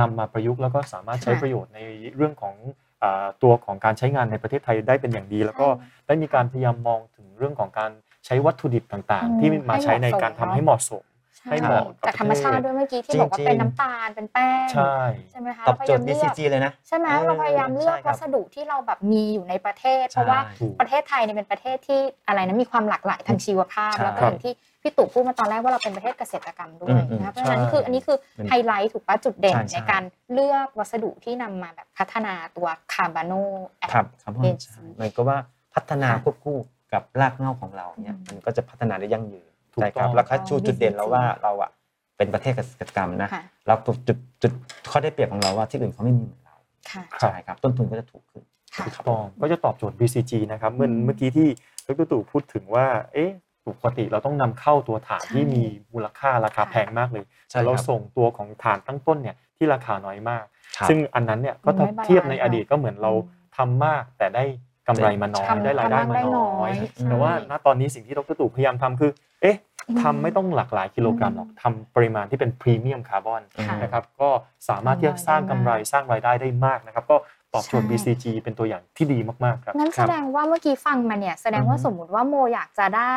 [0.00, 1.80] นำมาประยุกต์แล้วก็สามารถใช้ค่ะประโยชน์ใน
[2.16, 2.54] เรื่องของ
[3.02, 5.66] อาตัวของการใช้งานในประเทศไทยได้เป็นอย่างดี แล้วก็
[6.06, 7.90] ได้มีการพยายามมองถึงเรื่องของการ
[8.26, 11.04] ใช้วัตถุดิบต่างอืมๆที่มาใช้ในให้เหมาะสมการทำเนอะให้เหมาะสม
[11.38, 14.94] ใช่ให้เหมาะกับจากธรรมชาติด้วยเมื่อกี้ที่บอกว่าจริงๆเป็นน้ำตาลเป็นแป้งใช่
[15.30, 33.32] ใช่ไหมคะตอบเราพโจยาทยามย์เลือก BCG เลยนะใช่ไหมเออเราพยายามเลือกใช่ครับวัสดุที่เราแบบมีอยู่ในประเทศ เพราะว่าใช่ถูกประเทศไทยเนี่ยเป็นประเทศที่อะไรนะมีความหลากหลายทางชีวภาพใช่แล้วก็อย่างที่ พี่ตู่พูดมาตอนแรกว่าเราเป็นประเทศเกษตรกรรมด้วยอืมอืมนะคะเพราะฉะนั้นใช่คืออันนี้คือมันไฮไลท์ถูกปะจุดเด่นใช่ใช่ในการเลือกวัสดุที่นำมาแบบพัฒนาตัวคาร์บาโน
[33.78, 35.38] แอครับครับผมเอ็นใช่มันก็ว่า
[35.74, 36.58] พัฒนาค่ะควบคู่
[36.92, 41.70] กับรากเหง้าของเราเนี่ยอืมมันก็จะพัฒนาได้ยั่งยืนถูกใช่ครับต้องแล้วก็ชูอ๋อจุดเด่น BCG แล้วว่าเราอะ
[42.16, 44.52] เป็นประเทศเกษตรกรรมนะค่ะแล้วจุดจุดจุด
[44.90, 46.56] ข้อได้เปรียบของเราว่าที่อื่นเขาไม่มีเหมือนเรา
[46.90, 48.42] ค่ะครับใช่ครับต้นทุนก็จะถูกขึ้น
[48.76, 51.48] ค่ะครับต้องก็จะตอบโจทย์ BCG นะครับเมื่ออืมเมื่อกี้ที่
[51.86, 53.30] ดรตู่พูดถึงว่า เอ๊ะ
[53.68, 60.44] ปกติเราต้องนำเข้าตัวถ่านใช่ที่มีมูลค่าราคาค่ะแพงมากเลยใช่แต่เราครับส่งตัวของถ่านตั้งต้นเนี่ยที่ราคาน้อยมาก
[60.76, 64.44] ครับซึ่งอันนั้นเนี่ยก็มันไม่บาลานซ์เทียบในอดีตก็เหมือนเราอืมทำมากแต่ได้
[64.88, 69.10] กำไรมาน้อยทำได้รายได้มาทำได้น้น้ออยยใช่แต่ว่าณตอนนี้สิ่งที่ดรตู่พยายามทำคือ
[69.42, 69.56] เอ๊ะ
[69.88, 74.28] อืมทำไม่ต้องหลากหลายกิโลกรัมหรอกทำปริมาณที่เป็นพรีเมียมคาร์บอนค่ะนะครับก็
[74.68, 77.16] สามารถที่จะสร้างกำไรสร้างรายได้ได้มากนะครับ ก็
[77.54, 83.16] ตอบโจทย์ใช่ BCG เป็นตัวอย่างที่ดีมากๆครับงั้นแสดงว่าเมื่อกี้ฟังมาเนี่ยแสดงว่าอือฮึสมมุติว่าโมอยากจะได้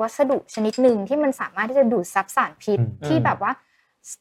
[0.00, 3.52] วัสดุชนิดหนึ่งที่มันสามารถที่จะดูดซับสารพิษอืมที่แบบว่า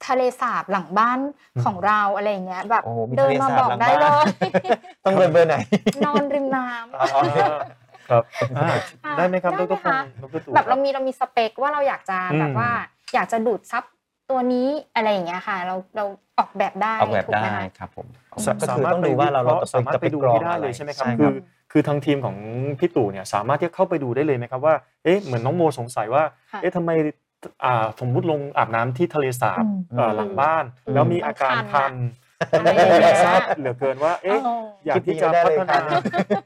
[0.07, 1.19] ทะเลสาบหลังบ้าน
[1.63, 4.27] ของเราอะไรอย่างเงี้ยแบบโอ้โหมีเดินทะเลมาสาบอกหลังได้เลบ้านย
[5.05, 5.55] ต้องเดินเบอร์ไหน
[6.05, 7.07] นอนริมน้ำอ๋อ
[8.09, 8.23] ครับ
[8.57, 8.67] อ่า
[9.17, 12.69] ได้ไหมครับดได้ไหมรพงคะศ์ดรตู่แบบเราคบมีเรามีสเปคว่าเราอยากจะอืมแบบว่า
[13.13, 13.83] อยากจะดูดซับ
[14.29, 16.05] ตัวนี้อะไรอย่างเงี้ยค่ะ เราเรา
[16.39, 18.07] ออกแบบได้ออกแบบถูกหมได้คะครับผม
[18.45, 21.35] สาก็สาคือมารถต้องดูว่าเราเราจะสามารถจะไปดูกรองให้ได้อะเลรยใช่ไหมครับใช่คือ
[21.77, 22.37] คือทางทีมของ
[22.79, 26.91] พี่ตู่เนี่ยสามารถที่จะเข้าไปดูได้เลยไหมครับว่าเอ๊ะเหมือนน้องโมสงสัยว่าค่ะเอ๊ะทำไม
[27.65, 31.93] อ่าสมมุติลงอาบน้ำที่ทะเลสาบอืมเอ่อหลังบ้านอืมแล้วมีอาการคัคัน
[32.59, 36.43] นไม่ได้อยากทราบเหลือเกินว่า เอ๊ะอ๋ออยากที่จะคิดดีพัไม่ฒได้นาเลยครับ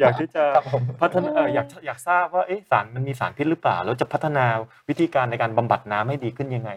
[0.00, 4.44] อยากที่จะครับผมพัฒนาเอ่ออยากอยากทราบว่าเอ๊ะสารมันมีสารพิษหรือเปล่า แล้วจะพัฒนา
[4.88, 6.70] วิธีการในการบำบัดน้ำให้ดีขึ้นยังไง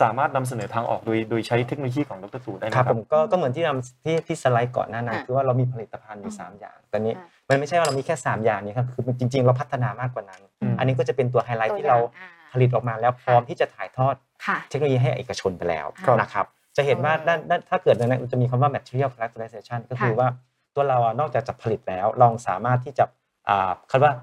[0.00, 14.14] สามารถนำเสนอทางออกโดยโดยใช้เทคโนโลยีของดรตู่ได้ไหมคครัรับบผมก็ก็เหมือนที่นำที่ที่สไลด์ก่อนหน้านั้นค่ะคือว่าเรามีผลิตภัณฑ์อยู่อืมสามอย่างตอนนี้ค่ะมันไม่ใช่ว่าเรามีแค่สามอย่างนี้ครับคือจริง ๆ เราพัฒนามากกว่านั้นอืมอันนี้ก็จะเป็นตัวไฮไลท์ตัวที่เราอย่างอ่าผลิตออกมาแล้วพร้อมที่จะถ่ายทอด
[14.46, 16.46] ค่ะเทคโนโลยีให้เอกชนไปแล้วครับนะครับ
[16.76, 20.28] จะเห็นว่าเออด้านด้านถ้าเกิดในนั้นจะมีคำว่า material characterization ก็คือค่ะว่า
[20.74, 23.04] ตัวเราอะนอกจากจะผลิตแล้วลองสามารถที่จะ
[23.48, 24.16] อ่าเขาเรียกว่า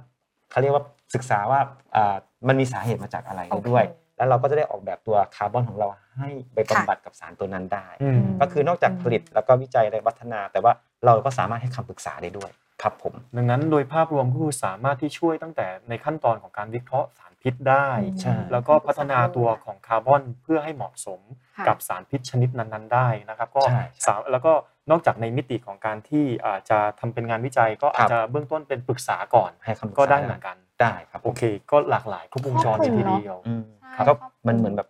[0.52, 0.84] เขาเรียกว่า
[1.16, 1.60] ศึกษาว่า
[1.96, 2.16] อ่า
[2.48, 3.84] มันมีสาเหตุมาจากอะไรโอเคด้วย
[4.18, 10.74] แล้วเราก็จะได้ออกแบบตัวคาร์บอนของเราให้ไปค่ะบำบัดกับสารตัวนั้นได้อืมก็คือนอกจากผลิตแล้วก็วิจัยและพัฒนา แต่ว่า
[11.06, 17.88] เราก็สามารถให้คำปรึกษาได้ด้วยครับผมดังนั้นโดยภาพรวมก็คือสามารถที่ช่วยตั้งแต่ในขั้นตอนของการวิเคราะห์สารพิษได้
[18.22, 21.22] ใช่แล้วก็พัฒนาตัวของคาร์บอนเพื่อให้เหมาะสม
[21.58, 24.54] ค่ะกับสารพิษชนิดนั้นๆ ได้นะครับ ก็ใช่สามแล้วก็
[24.92, 31.42] นอกจากในมิติของการที่อาจจะทำเป็นงานวิจัย ก็อาจจะเบื้องต้นครับเป็นปรึกษาก่อนให้คำปรึกษาก็ได้เหมือนกัน ได้ครับโอเค
[31.72, 34.88] ก็หลากหลายครบวงจรเลยทีเดียวอืมใช่ก็ครอบคลุมมันเหมือนแบบ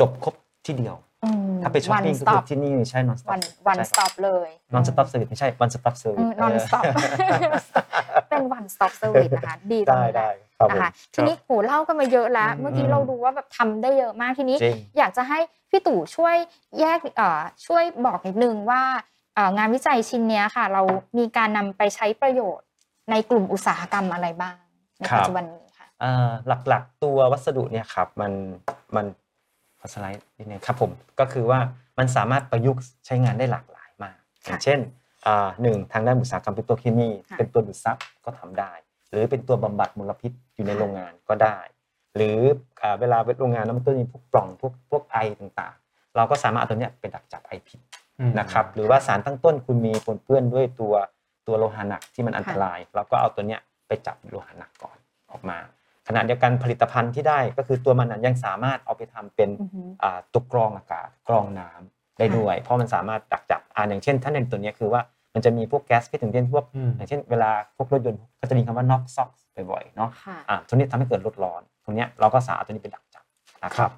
[0.00, 0.34] จบครบ
[0.66, 5.48] ที่เดียวอืมถ้าไปช้อปปิ้ง one ก็คือ stop ที่นี่ใช่ non stop one one ใช่ stop เลย non stop service ไม่ใช่
[5.62, 6.84] one stop service non stop
[8.28, 15.38] เป็น one stop service นะคะดีตรงได้นี้แหได้ละครับนะผมคะทีนี้โหเล่ากันมาเยอะแล้วอืมเมื่อกี้เราดูว่าแบบทำได้เยอะมากทีนี้จริงอยากจะให้
[15.70, 16.34] พี่ตู่ช่วย
[16.80, 18.82] แยกเอ่อช่วยบอกนิดนึงว่า
[19.34, 20.82] เอ่องานวิจัยชิ้นเนี้ยค่ะ เรา
[21.18, 22.66] มีการนำไปใช้ประโยชน์
[23.10, 24.56] ในกลุ่มอุตสาหกรรมอะไรบ้าง
[24.98, 26.30] ในครับปัจจุบันนี้ค่ะเอ่อ
[26.68, 28.32] หลักๆ ตัววัสดุเนี่ยครับมัน
[28.96, 29.06] มัน
[29.80, 31.60] ขอสไลด์นิดนึงครับผมก็คือว่า
[31.98, 34.78] มันสามารถประยุกต์ใช้งานได้หลากหลายมากอค่ะย่างเช่น
[35.26, 38.72] อ่าหนึ่งทางด้านอุตสาหกรรมปิโตรเคมีค่ะเป็นตัวดูดซับก็ทำได้
[39.10, 41.58] หรือเป็นตัวบำบัดมลพิษอยู่ในค่ะโรงงานก็ได้
[42.16, 42.38] หรือ
[42.82, 47.80] อ่าเวลาโรงงานแล้วมันก็มีพวกปล่องพวกพวกไอต่างๆ เราก็สามารถเอาตัวเนี้ยไปดักจับไอพิษ
[48.38, 50.94] นะครับหรือว่าสารตั้งต้นคุณมีปนเปื้อนด้วยตัว
[51.46, 54.96] ตัวโลหะหนักที่มันอันตราย เราก็เอาตัวเนี้ย ไปจับโลหะหนักก่อน
[55.32, 55.58] ออกมา
[56.08, 65.00] ขณะเดียวกันผลิตภัณฑ์ที่ได้ก็คือตัวมันนะยังสามารถเอาไปทำเป็นอือฮึอ่าตัวกรองอากาศกรองน้ำได้ด้วย เพราะมันสามารถดักจับอ่าอย่างเช่น ถ้าในตัวเนี้ยคือว่า
[65.34, 69.30] มันจะมีพวกแก๊สพิษถึงเช่นพวกอืมอย่างเช่นเวลาพวกรถยนต์ก็จะมีคำว่า NOx SOx
[69.70, 73.24] บ่อยๆเนาะค่ะอ่าตัวนี้ทำให้เกิดรถร้อนตรงเนี้ยเราก็สามารถเอาตัวนี้ไปดักจับ
[73.64, 73.90] นะครับ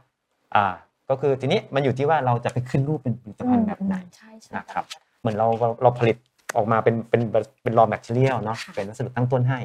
[0.54, 0.66] อ่า
[1.10, 4.84] ก็คือทีนี้มันอยู่ที่ว่าเราจะไปขึ้นรูปเป็นผลิตภัณฑ์แบบไหนใช่ใช่นะครับ
[5.20, 6.16] เหมือนเราเราเราผลิต
[6.56, 7.22] ออกมาเป็นเป็น
[7.62, 9.60] เป็น raw material เนาะค่ะเป็นวัสดุตั้งต้นให้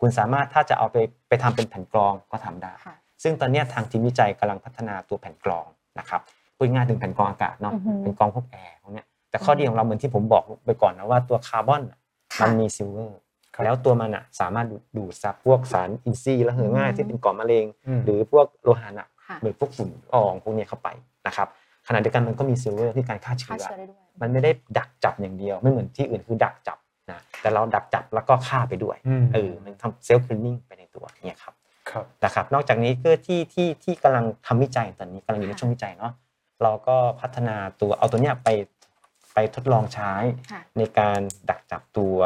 [0.00, 0.96] คุณสามารถถ้าจะเอาไป
[1.28, 5.66] ไปทำเป็นแผ่นกรองก็ทำได้ค่ะซึ่งตอนเนี้ยทางทีมวิจัยกำลังพัฒนาตัวแผ่นกรอง
[5.98, 6.20] นะครับ
[6.56, 11.98] พูดง่ายๆถึงแผ่นกรองอากาศเนาะอือฮึเป็นกรองพวกแอร์พวกเนี้ยแต่ข้อดีของเราเหมือนที่ผมบอกไปก่อนนะว่าตัวคาร์บอนน่ะ
[12.36, 13.18] ค่ะมันมี silver
[13.54, 20.88] ครับแล้วตัวมันอะสามารถดูดดูดซับพวกสารอินทรีย์ระเหยง่ายอืมที่เป็นก่อมะเร็งอืมหรือพวกโลหะหนักค่ะหรือพวกฝุ่นละอองพวกเนี้ยเข้าไป
[21.26, 21.48] นะครับ
[21.88, 26.78] ขณะเดียวกันมันก็มี silver ที่การฆ่าเชื้อฆ่าเชื้อได้ด้วยมันไม่ได้ดักจับอย่างเดียวไม่เหมือนที่อื่นคือดักจับ
[27.10, 31.54] นะแต่เราดักจับแล้วก็ฆ่าไปด้วยอืมเออมันทำ self cleaning ไปในตัวเนี่ยครับ
[31.90, 36.12] ครับนะครับนอกจากนี้ก็ที่ที่ที่กำลังทำวิจัยตอนนี้กำลังอยู่ในค่ะช่วงวิจัยเนาะ
[36.62, 38.48] เราก็พัฒนาตัวเอาตัวเนี้ยไป
[39.34, 40.12] ไปทดลองใช้
[40.52, 42.16] ค่ะในการดักจับตัว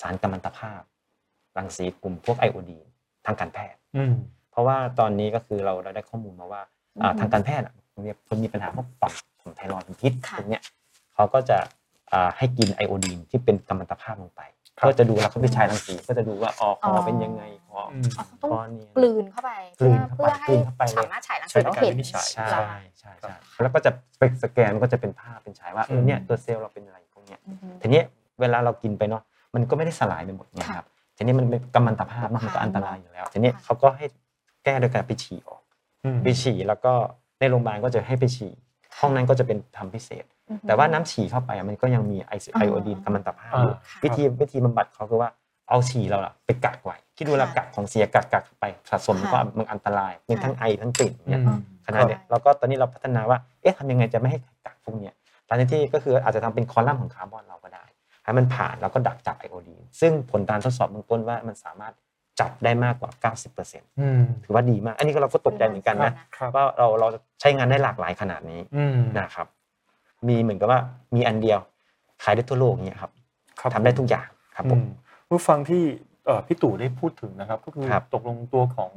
[0.00, 0.82] สารกัมมันตภาพ
[1.56, 2.86] รังสีกลุ่มพวกไอโอดีน
[3.26, 4.12] ทางการแพทย์อืม
[4.50, 6.62] เพราะว่าตอนนี้ก็คือเราเราได้ข้อมูลมาว่า
[7.02, 10.62] อ่าอือฮึทางการแพทย์อะเนี่ยคนมีปัญหาพวกต่อมของไทรอยด์เป็นพิษค่ะพวกเนี้ย
[11.14, 11.68] เขาก็จะอ่า
[12.38, 14.40] ให้กินไอโอดีนที่เป็นกัมมันตภาพลงไป
[14.78, 22.66] ครับก็จะดูแล้วเขาไปฉายรังสีก็จะดูว่าอ๋อคอออเป็นยังไงคออืมอ๋อต้องคอเนี่ยกลืนเข้าไปกลืเพื่อนเข้าไปเพื่อกลืให้นเข้าไปเลยสามารถฉายรังใช้สีในเราการเห็นวินิจฉัยใช่เหรอ
[23.00, 28.02] ใช่ใช่แล้วก็จะไปสแกนมันก็จะเป็นภาพเป็นฉายว่าเออเนี่ยตัวเซลล์เราเป็นอะไรพวกเนี้ยอือฮึทีนี้
[28.40, 29.22] เวลาเรากินไปเนาะ
[29.54, 34.06] มันก็ไม่ได้สลายไปหมดเนยครับทีนี้มันเป็นกัมมันตภาพเนอะมันก็อันตรายอยู่แล้ว ทีนี้ค่ะเขาก็ให้
[34.64, 35.62] แก้โดยการไปฉี่ออก
[36.04, 36.92] อืมไปฉี่แล้วก็
[37.40, 38.52] ในโรงพยาบาลก็จะให้ไปฉี่
[39.00, 45.30] ห้องนั้นก็จะเป็นทำพิเศษอือฮึ แต่ว่าน้ำฉี่เข้าไปอะมันก็ยังมีไอซิอ๋อไอโอดีนกัมมันตภาพอยู่อ่าวิธีวิธีบำบัดเขาคือว่า
[45.68, 55.14] เอาฉี่เราอะไปกักไว้คิดดูเราค่ะกักของเสียกักกักไปสะสมค่ะก็มันอันตรายมีทั้งไอทั้งกลิ่นเนี่ยอืมขนาดเนี้ยแล้วก็ตอนนี้เราพัฒนาว่าเอ๊ะทำยังไงจะไม่ให้กักพวกเนี้ย
[55.48, 57.84] ตอนนี้ที่ก็คืออาจจะทำเป็นคอลัมน์ของคาร์บอนเราก็ได้
[58.24, 61.94] ให้มันผ่านแล้วก็ดักจับไอโอดีนซึ่งผลการทดสอบเบื้องต้นว่ามันสามารถ
[62.40, 67.06] จับได้มากกว่า 90%อืมถือว่าดีมาก อันนี้ก็เราก็ตกใจเหมือนกันนะครับว่าเราเรา
[67.40, 69.46] ใช้งานได้หลากหลายขนาดนี้อืมนะครับ
[70.28, 70.80] มีเหมือนกับว่า
[71.14, 71.58] มีอันเดียว
[72.22, 73.12] ขายได้ทั่วโลกเนี่ยครับ
[73.60, 74.26] ครับทำได้ทุกอย่าง
[74.56, 74.86] ครับผมอืม
[75.28, 75.82] ผู้ฟังที่
[76.26, 78.92] เอ่อพี่ตู่ได้พูดถึงนะครับ ก็คือครับตกลงตัวของ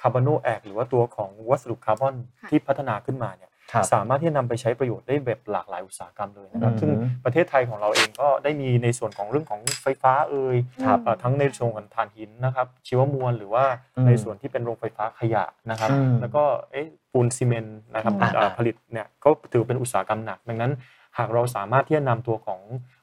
[0.00, 3.51] คาร์บอนโนแอกหรือว่าตัวของวัสดุคาร์บอนค่ะที่พัฒนาขึ้นมาเนี่ยครับ
[3.92, 6.90] สามารถที่จะนำไปใช้ประโยชน์ได้แบบหลากหลายอุตสาหกรรมเลยนะครับอืมซึ่ง
[7.24, 10.56] ประเทศไทยของเราเองก็ได้มีในส่วนของเรื่องของไฟฟ้าเอ่ย
[10.86, 13.64] ครับเอ่อทั้งในส่วนของถ่านหินนะครับชีวมวลหรือว่า
[13.96, 20.72] อืมในส่วนที่เป็นโรงไฟฟ้าขยะนะครับอืมแล้วก็เอ๊ะปูนซีเมนต์นะครับอืมเอ่อผลิตเนี่ยก็ถือเป็นอุตสาหกรรมหนัก ดังนั้น
[21.18, 22.60] หากเราสามารถที่จะนำตัวของ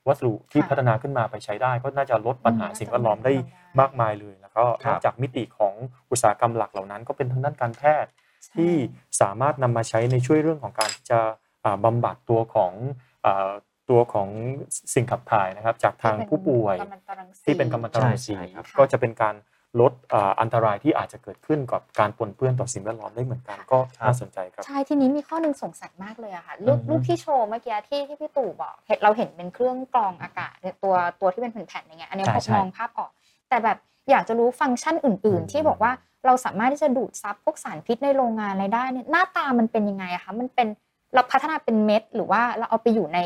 [0.08, 3.34] วัสดุที่ค่ะพัฒนาขึ้นมาไปใช้ได้ ก็น่าจะลดปัญหาอืมสิ่งแวดล้อมได้
[3.80, 5.74] มากมายเลย แล้วก็คนรัอบกจากมิติของ
[6.12, 8.74] อุตสาหกรรมหลักเหล่านั้น ก็เป็นทางด้านการแพทย์ใช่ ที่
[9.22, 11.20] สามารถนำมาใช้ในช่วยเรื่องของการที่จะ
[11.66, 12.74] อ่าบำบัดตัวของ
[13.26, 13.52] อ่า
[13.90, 14.30] ตัวของ
[14.94, 19.36] สิ่งขับถ่ายนะครับ จากทางผู้ป่วยกัมมันตรังสีที่เป็นกัมมันตรังสีใช่ใช่ครับค่ะก็จะเป็นการ
[19.82, 33.12] ลดอ่าอันตรายที่อาจจะเกิดขึ้นกับการปนเปื้อนต่อสิ่งแวดล้อมได้เหมือนกันก็ครับน่าสนใจครับใช่ทีนี้มีข้อหนึ่งสงสัยมากเลยอะค่ะรูปอือฮึรูปที่โชว์เมื่อกี้ที่ที่พี่ตู่บอกเห็นเราเห็นเป็นเครื่องกรองอากาศเนี่ยตัวตัวที่เป็นแผ่นๆอย่างเงี้ยอันนี้ใช่พอใช่มองภาพออก
[33.50, 33.78] แต่แบบ
[34.10, 35.92] อยากจะรู้ฟังก์ชันอื่นอืมๆที่บอกว่า
[36.26, 40.68] เราสามารถที่จะดูดซับพวกสารพิษในโรงงานอะไรได้เนี่ยหน้าตามันเป็นยังไงอะคะมันเป็น
[41.14, 43.20] เราพัฒนาเป็นเม็ด หรือว่าเราเอาไปอยู่ใน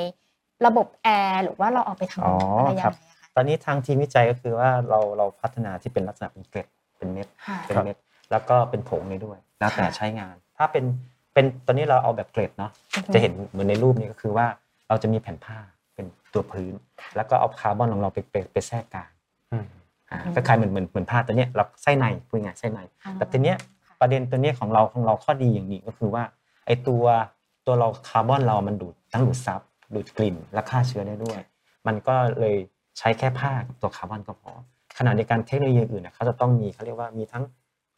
[0.65, 7.95] ระบบแอร์หรือว่าเราเอาไปทำอ๋ออะไรยังครับไงอะคะตอนนี้ทางทีมวิจัยก็คือว่าเราเราพัฒนาที่เป็นลักษณะเป็นเกล็ดเป็นเม็ดค่ะเป็นเม็ด
[8.31, 10.83] แล้วก็เป็นผงเลยด้วยแล้วแต่ค่ะใช้งาน ถ้าเป็น
[11.33, 14.47] เป็นตอนนี้เราเอาแบบเกล็ดเนาะอือฮึจะเห็นเหมือนในรูปนี้ก็คือว่า
[14.87, 15.57] เราจะมีแผ่นผ้า
[15.95, 16.73] เป็นตัวพื้น
[17.15, 19.11] แล้วก็เอาคาร์บอนของเราไปไปไปแทรกกลาง
[19.51, 19.82] อืมอ่าอืมก็
[20.33, 26.23] คล้ายเหมือนเหมือนเหมือนผ้าตัวเนี้ยเราไส้ในพูดง่ายๆไส้ในอ่าแต่ทีเนี้ยค่ะประเด็นตัวเนี้ยของเราของเราข้อดีอย่างนี้ก็คือว่า
[26.65, 27.03] ไอตัว
[27.65, 29.61] ตัวเราคาร์บอนเรามันดูดทั้งดูดซับ
[29.93, 31.39] ดูดกลิ่นและฆ่าเชื้อได้ด้วย
[31.87, 32.55] มันก็เลย
[32.97, 34.51] ใช้แค่ผ้ากับตัวคาร์บอนก็พอ
[34.97, 37.43] ขณะในการเทคโนโลยีอื่นนะเขาจะต้องมีเขาเรียกว่ามีทั้ง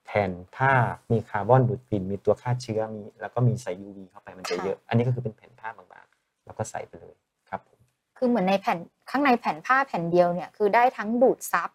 [0.05, 0.71] แผ่นผ้า
[1.11, 7.15] มีคาร์บอนดูดกลิ่นมีตัวฆ่าเชื้อมี แล้วก็มีใส่ UV เข้าไปมันจะเยอะ อันนี้ก็คือเป็นแผ่นผ้าบางๆ แล้วก็ใส่ไปเลย
[7.49, 7.79] ครับผม
[8.17, 8.77] คือเหมือนในแผ่น
[9.09, 11.69] ข้างในแผ่นผ้าแผ่นเดียวเนี่ยคือได้ทั้งดูดซับ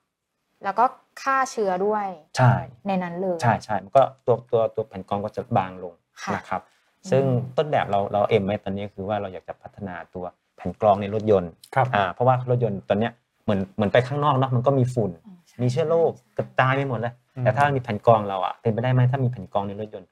[0.65, 0.85] แล้วก็
[1.23, 2.53] ฆ่าเชื้อด้วยใช่
[2.87, 5.95] ในนั้นเลยใช่ใช่มันก็ตัวตัวตัวแผ่นกรองก็จะบางลง
[6.25, 6.63] ค่ะนะครับ
[7.11, 7.23] ซึ่ง
[7.57, 10.25] ต้นแบบเราเรา aim ไว้ตอนนี้คือว่าเราอยากจะพัฒนาตัว
[10.57, 13.13] แผ่นกรองในรถยนต์ครับอ่าเพราะว่ารถยนต์ตอนเนี้ย
[13.45, 20.09] เหมือนเหมือนไปข้างนอกเนาะมันก็มีฝุ่นอืใช่มีเชื้อโรคกระจายไปหมดเลยอืมแต่ถ้ามีแผ่นกรองเราอะเป็นไปได้ไหมถ้ามีแผ่นกรองในรถยนต์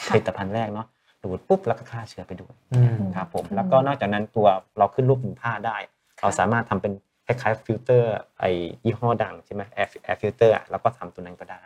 [0.00, 0.86] ค่ะผลิตภัณฑ์แรกเนาะ
[1.22, 4.46] ดูดปุ๊บแล้วก็ฆ่าเชื้อไปด้วยอืมครับผมอืมแล้วก็นอกจากนั้นตัว
[4.78, 5.76] เราขึ้นรูปเป็นผ้าได้
[6.20, 6.92] เราสามารถทำเป็น
[7.40, 8.44] คล้ายๆฟิลเตอร์ไอ
[8.84, 11.62] ยี่ห้อดังใช่ไหม air air filter แล้วก็ทำตัวนั้นก็ได้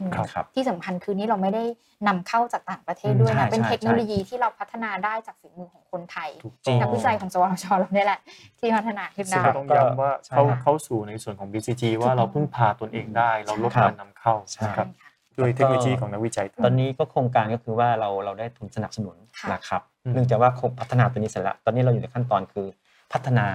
[0.00, 1.64] อืมครับที่สำคัญคือนี่เราไม่ได้
[2.08, 8.20] นำเข้าจากต่างประเทศด้วยใช่นะเป็นใช่เทคโนโลยีที่เราพัฒนาได้จากฝีมือของคนไทยถูกต้องนักวิจัยของสวทชเราเนี่ยแหละ
[8.58, 22.66] ที่พัฒนาขึ้นซึ่งได้ก็ต้องย้ำว่าใช่เข้าค่ะเข้าสู่ในส่วนของ BCG ว่าเราพึ่งพาตนเองได้ เราลดครับการนำเข้าใช่นะครับใช่ค่ะด้วยเทคโนโลยีของนักวิจัย ตอนนี้ก็โครงการก็คือว่าเราเราได้ทุนสนับสนุนค่ะนะครับอืมเนื่องจากว่าโครงพัฒนาตัวนี้เสร็จแล้วตอนนี้เราอยู่ในขั้นตอนคือ
[23.12, 23.46] พัฒนา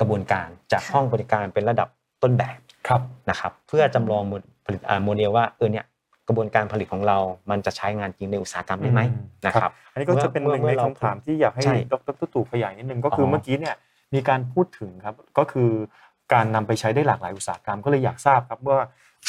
[0.00, 1.88] กระบวนการจากค่ะห้องบริการเป็นระดับ
[2.22, 2.58] ต้นแบบ
[2.88, 5.84] ครับนะครับเพื่อจำลองโมเดลผลิตอ่าโมเดลว่าเออเนี่ย
[6.28, 7.18] กระบวนการผลิตของเรา
[7.50, 13.76] มันจะใช้งานจริงในอุตสาหกรรมได้ไหมอืมนะครับ อันนี้ก็จะเป็นหนึ่งเมื่ในอเราคำถามที่อยากให้ใช่ดรตู่ขยายนิดนึงก็คือออเมื่อกี้เนี่ย
[14.14, 15.70] มีการพูดถึงครับก็คือ
[16.32, 18.78] การนำไปใช้ได้หลากหลายอุตสาหกรรม ก็เลยอยากทราบครับว่า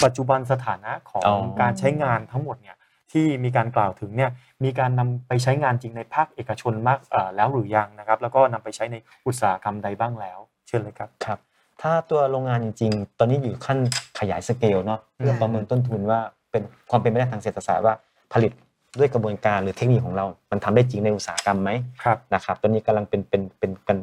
[0.04, 2.78] ปัจจุบันสถานะของอ๋อการใช้งานทั้งหมดเนี่ย
[3.12, 4.32] ที่มีการกล่าวถึงเนี่ย
[4.64, 8.96] มีการนำไปใช้งานจริงในภาคเอกชนมากเอ่อแล้วหรือยังนะครับ แล้วก็นำไปใช้ใน
[9.28, 11.40] อุตสาหกรรมใดบ้างแล้วเชิญเลยครับครับ
[11.82, 13.78] ถ้าตัวโรงงานจริงๆ ตอนนี้อยู่ขั้น
[14.20, 16.20] ขยายสเกลเนาะเพื่อค่ะประเมินต้นทุนว่า
[16.52, 17.94] เป็นความเป็นไปได้ทางเศรษฐศาสตร์ว่า
[18.34, 18.52] ผลิต
[19.00, 21.70] ด้วยกระบวนการหรือเทคนิคของเรา มันทำได้จริงในอุตสาหกรรมไหม
[22.04, 23.98] ครับนะครับตอนนี้กำลังเป็นเป็นเป็นกัน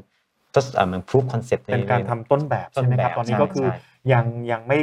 [0.54, 3.76] ทดอ่าเหมือน proof concept ในเป็นการทำต้นแบบต้ใช่นไหมแบครับบตอนนี้ใช่ก็คือใช่
[4.12, 4.78] ยังยังไม่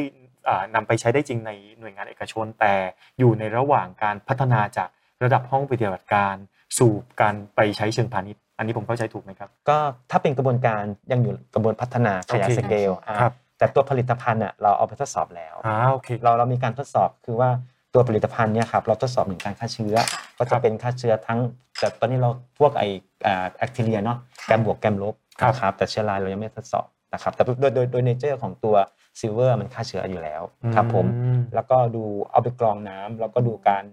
[0.47, 2.73] อ่านำไปใช้ได้จริงในหน่วยงานเอกชน แต่
[3.19, 4.89] อยู่ในระหว่างการพัฒนาจาก
[5.23, 6.35] ระดับห้องปฏิบัติการ
[6.79, 9.77] สู่การไปใช้เชิงพาณิชย์ อันนี้ผมเข้าใจถูกไหมครับ ก็
[10.11, 17.49] ถ้าเป็นกระบวนการยังอยู่กระบวนพัฒนาขยายโอเคสเกลอ่าครับแต่ตัวผลิตภัณฑ์อะเราเอาไปทดสอบแล้วอ่าโอเคเราเรามีการทดสอบคือว่า
[17.93, 21.39] ตัวผลิตภัณฑ์เนี่ยครับเราทดสอบหนึ่งการฆ่าเชื้อค่ะก็จะครัจะบเป็นฆ่าเชื้อทั้ง
[21.79, 22.83] แต่ตอนนี้เราพวกไอ
[23.25, 28.75] อ่าแบคทีเรียเนาะค่ะแกรมบวกแกรมลบครับนะครับแต่เชื้อราเรายังไม่ทดสอบนะครับแต่โดยโดยโดย nature ของตัว
[29.19, 30.41] silver มันฆ่าเชื้ออยู่แล้ว
[30.75, 33.83] ครับผมอืมแล้วก็ดูเอาไปกรองน้ำแล้วก็ดูการ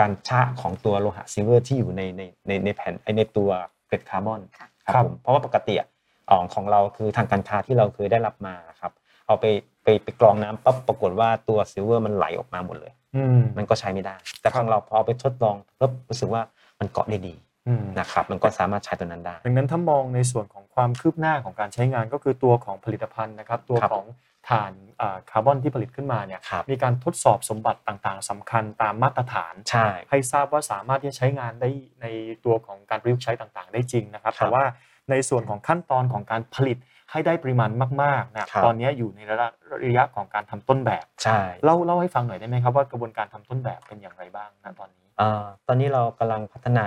[0.00, 3.50] การชะของตัวโลหะ silver ที่อยู่ในในในในแผ่นไอในตัว
[3.86, 5.88] เกล็ดคาร์บอนค่ะครับผมเพราะว่าปกติอะ
[6.30, 8.92] ของของเราคือทางการค้าที่เราเคยได้รับมาครับ
[9.26, 9.44] เอาไป
[9.82, 16.42] ไปไปกรองน้ำปั๊บปรากฏว่าตัว silver มันไหลออกมาหมดเลยอืมมันก็ใช้ไม่ได้ แต่ครับของเราพอเอาไปทดลองแล้วรู้สึกว่า
[16.80, 17.34] มันเกาะได้ดี
[17.68, 24.04] อืมนะครับมันก็สามารถใช้ตัวนั้นได้ ดังนั้นถ้ามองในส่วนของความคืบหน้าของการใช้งานก็คือตัวของผลิตภัณฑ์นะครับ ตัวครับของ
[24.48, 31.70] ถ่านอ่าคาร์บอนที่ผลิตขึ้นมาเนี่ยครับมีการทดสอบสมบัติต่างๆสำคัญตามมาตรฐานใช่ให้ทราบว่าสามารถที่จะใช้งานได้
[32.02, 32.06] ใน
[32.44, 34.64] ตัวของการประยุกต์ใช้ต่างๆ ได้จริงนะครับครับแต่ว่า
[35.10, 36.78] ในส่วนของขั้นตอนของการผลิต
[37.10, 37.70] ให้ได้ปริมาณ
[38.02, 39.48] มากๆนะครับตอนนี้อยู่ในระยะ
[39.86, 46.86] ระยะของการทำต้นแบบใช่เล่าเล่าให้ฟังหน่อยได้ไหมครับว่ากระบวนการทำต้นแบบเป็นอย่างไรบ้างณตอนนี้อ่าตอนนี้เรากำลังพัฒนา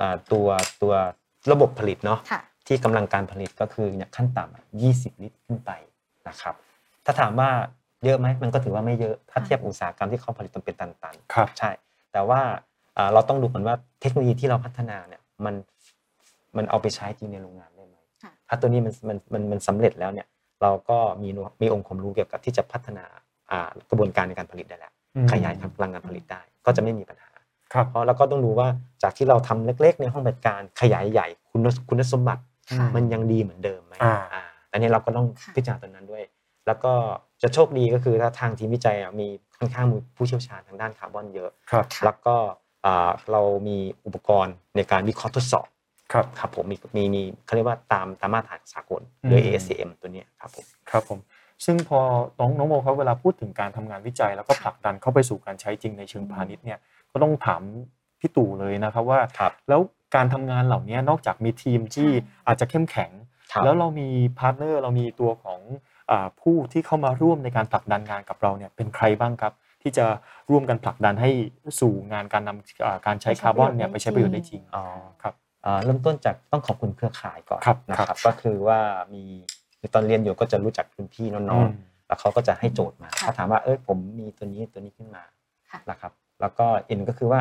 [0.00, 0.46] อ่าตัว
[0.82, 0.92] ตัว
[1.52, 5.70] ระบบผลิตเนาะค่ะที่กำลังการผลิตก็คือเนี่ยขั้นต่ำอะ20 ลิตรขึ้นไป
[6.28, 6.54] นะครับ
[7.08, 7.50] ถ้าถามว่า
[8.04, 11.70] เยอะไหมมันก็ถือว่าไม่เยอะถ้าค่ะเทียบอุตสาหกรรมที่เขาผลิตมันเป็นตันครับๆใช่
[12.12, 12.40] แต่ว่า
[12.96, 15.54] อ่าเราต้องดูก่อนว่าเทคโนโลยีที่เราพัฒนาเนี่ยมัน
[16.56, 20.26] มันเอาไปใช้จริงในโรงงานได้ไหมค่ะถ้าตัวนี้มันมันมันมันสำเร็จแล้วเนี่ย
[20.62, 21.28] เราก็มี
[21.62, 23.04] มีองค์ความรู้เกี่ยวกับที่จะพัฒนา
[23.50, 27.30] อ่ากระบวนการในการผลิตได้แล้วอืมขยายพลังงานผลิตได้ ก็จะไม่มีปัญหา
[27.72, 28.68] ครับเพราะเราก็ต้องดูว่า
[29.02, 34.42] จากที่เราทำเล็ก ๆ ในห้องปฏิบัติการขยายใหญ่คุณคุณสมบัติค่ะมันยังดีเหมือนเดิมไหมอ่าอ่า
[34.72, 36.22] อันนี้เราก็ต้องค่ะพิจารณาตัวนั้นด้วย
[36.68, 36.92] แล้วก็
[37.42, 39.28] จะโชคดีก็คือถ้าทางทีมวิจัยอะมี
[39.58, 42.34] ค่อนข้างมีผู้เชี่ยวชาญทางด้านคาร์บอนเยอะครับค่ะแล้วก็
[42.84, 45.66] อ่าเรามีอุปกรณ์ในการวิเคราะห์ทดสอบ
[46.12, 51.18] ครับครับผมมีมีมีเขาเรียกว่าตามตามมาตรฐานสากลโดยอืม ASCM ตัวเนี้ยครับผมครับผม
[51.64, 52.00] ซึ่งพอ
[52.38, 56.78] น้องน้องโมครับเวลาพูดถึงการทำงานวิจัย แล้วก็ผลักดันเข้าไปสู่การใช้จริงในเชิงพาณิชย์เนี่ย
[57.12, 57.62] ก็ต้องถาม
[58.20, 59.80] พี่ตู่เลยนะครับว่าครับแล้ว
[60.14, 63.10] การทำงานเหล่านี้นอกจากมีทีมที่ใช่อาจจะเข้มแข็ง
[63.52, 65.87] ครับแล้วเรามี partner เรามีตัวของอา
[66.40, 70.06] ผู้ที่เข้ามาร่วมในการผลักดันงานกับเราเนี่ยเป็นใครบ้างครับ ที่จะ
[70.50, 71.30] ร่วมกันผลักดันให้
[71.80, 74.84] สู่งานการนำอ่าการใช้คาร์บอนเนี่ยไปใช้ประโยชน์ได้จริงอ๋อ
[75.22, 78.78] ครับอ่าเริ่มต้นจากต้องขอบคุณเครือข่ายก่อนครับนะคครับก็คือว่า
[79.14, 79.22] มี
[79.80, 85.22] คือตอนเรียนอยู่ก็จะรู้จักรุ่นพี่น้องๆแล้วเขาก็จะให้โจทย์มาค่ะเขาถามว่าเอ้ยผมมีตัวนี้ตัวนี้ขึ้นมา
[85.70, 87.40] ค่ะนะครับ แล้วก็เอ็นก็คือว่า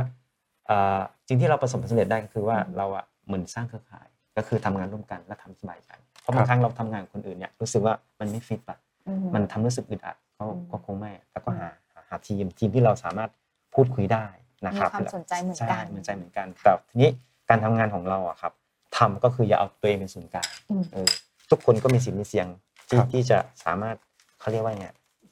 [0.69, 13.30] อ่าสิ่งที่เราประสบผลสำเร็จได้ก็คือว่าอืมเราอะเหมือนสร้างเครือข่าย ก็คือทำงานร่วมกันและทำสบายใจเพ ราะครับบางครั้งเราทำงานกับคนอื่นเนี่ยรู้สึกว่ามันไม่ฟิตอะอืมันทำรู้สึกอึดอัดก็อืมก็คงไม่แล้วก็หาหาหาทีมทีมที่เราสามารถ
[13.74, 14.26] พูดคุยได้
[14.66, 17.10] นะครับมีความสนใจเหมือนกันใช่เหมือนใจเหมือนกัน แต่ทีนี้
[17.50, 18.54] การทำงานของเราอะครับ
[18.98, 21.10] ทำก็คืออย่าเอาตัวเองเป็นศูนย์กลางอืมเออ
[21.50, 22.48] ทุกคนก็มีสิทธิ์มีเสียง
[22.90, 23.96] ที่ครับที่จะสามารถ
[24.40, 24.88] เขาเรียกว่าไง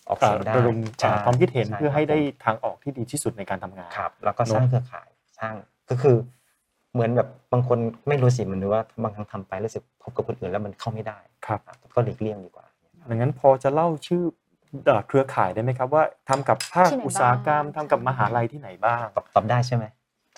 [0.10, 5.54] ออกอ่าเสียงได้ระดมใช่ความคิดเห็นช่เพื่อให้ได้ครับทางออกที่ดีที่สุดในการทำงานผมครับแล้วก็เนอะสร้างเครือข่ายสร้าง
[5.90, 6.16] ก็คือ
[6.96, 12.66] เหมือนแบบบางคนไม่รู้สิมันรู้ว่าบางครั้งทำไปรู้สึกพบกับคนอื่นแล้วมันเข้าไม่ได้ครับครับก็หลีกเลี่ยงดีกว่า
[13.10, 14.24] ดังนั้นพอจะเล่าชื่อ
[14.86, 19.86] เอ่อเครือข่ายได้ไหมครับว่าทำกับภาคที่ไหนบ้างอุตสาหกรรมทำกับมหาลัยที่ไหนบ้างตอบตอบได้ใช่ไหม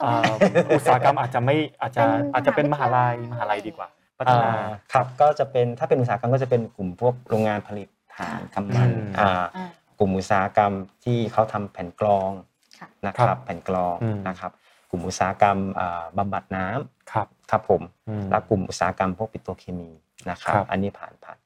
[0.03, 0.31] อ่า
[0.75, 10.71] อุตสาหกรรมอาจจะไม่อาจจะเป็นอาจจะเป็นมหาลัยมมหาหาวิทยาลัลัยยดีกว่าพัฒนาอ่าครับก็จะเป็นถ้าเป็นอุตสาหกรรมก็จะเป็นกลุ่มพวกโรงงานผลิตถ่านกำมันอืมอ่าอ่ากลุ่มอุตสาหกรรม
[11.05, 12.31] ที่เขาทำแผ่นกรอง
[12.79, 14.51] ค่ะนะคครัรับบแผ่นกรองอืมนะครับ
[14.89, 19.89] กลุ่มอุตสาหกรรมอ่าบำบัดน้ำครับครับผมอืมและกลุ่มอุตสาหกรรมพวกปิโตรเคมี
[20.29, 21.37] นะครับครับ อันนี้ผ่านผ่าน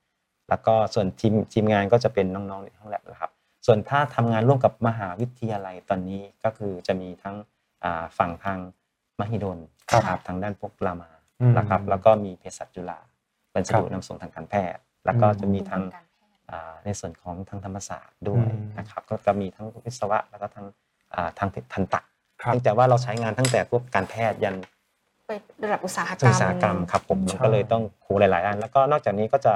[0.49, 3.32] แล้วก็ส่วนทีมทีมงานก็จะเป็นน้องๆในห้องแลบนะครับ
[3.65, 7.36] ส่วนถ้าทำงานร่วมกับมหาวิทยาลัยตอนนี้ก็คือจะมีทั้ง
[7.84, 8.60] อ่าฝั่งทาง
[9.19, 9.60] มหิดล
[9.91, 11.10] ครับนะครับทางด้านพวกรามา
[11.41, 12.99] อืมนะครับ แล้วก็มีเภสัชจุฬา
[13.51, 20.65] เป็นสครับดุนำส่งทางการแพทย์ แล้วก็อืมจะมีทั้งการแพทย์อ่าในส่วนของทางธรรมศาสตร์ด้วยอืมนะครับ ก็จะมีทั้งวิศวะแล้วก็ทั้ง
[21.15, 22.11] อ่าทางทันตะครับ
[22.45, 24.56] เนื่องจากว่าเราใช้งานตั้งแต่พวกการแพทย์ยัน
[25.27, 25.32] ไป
[25.63, 29.54] ระดับอุตสาหกรรมอุตสาหกรรมครับผมใช่มันก็เลยต้องโคหลายๆอันแล้วก็นอกจากนี้ก็จะ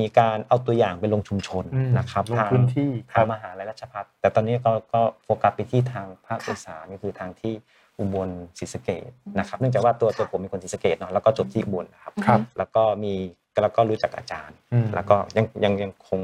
[0.00, 7.54] มีการเอาตัวอย่างไปลงชุมชนอืมนะครับลงทางพื้นที่คทารังบมหาลัยราชภัฏแต่ตอนนี้ก็ก็โฟกัสไปที่ทางภาคค่ะอีสานก็คือทางที่
[7.98, 13.14] อุบลศรีสะเกดนะครับเนื่องจากว่าตัวตัวผมเป็นคนศรีสะเกดเนาะแล้วก็จบที่อุบลนะครับครับแล้วก็มี
[13.62, 16.20] แล้วก็รู้จักอาจารย์อืมแล้วก็ยังยังยังคง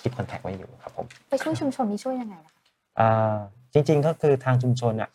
[0.00, 2.62] คลิปคอนแทคไว้อยู่ครับผมไปช่วยชุมชนนี้ช่วยยังไงนะคะ
[3.00, 3.36] อ่า
[3.72, 5.10] จริง ๆ ก็คือทางชุมชนอะ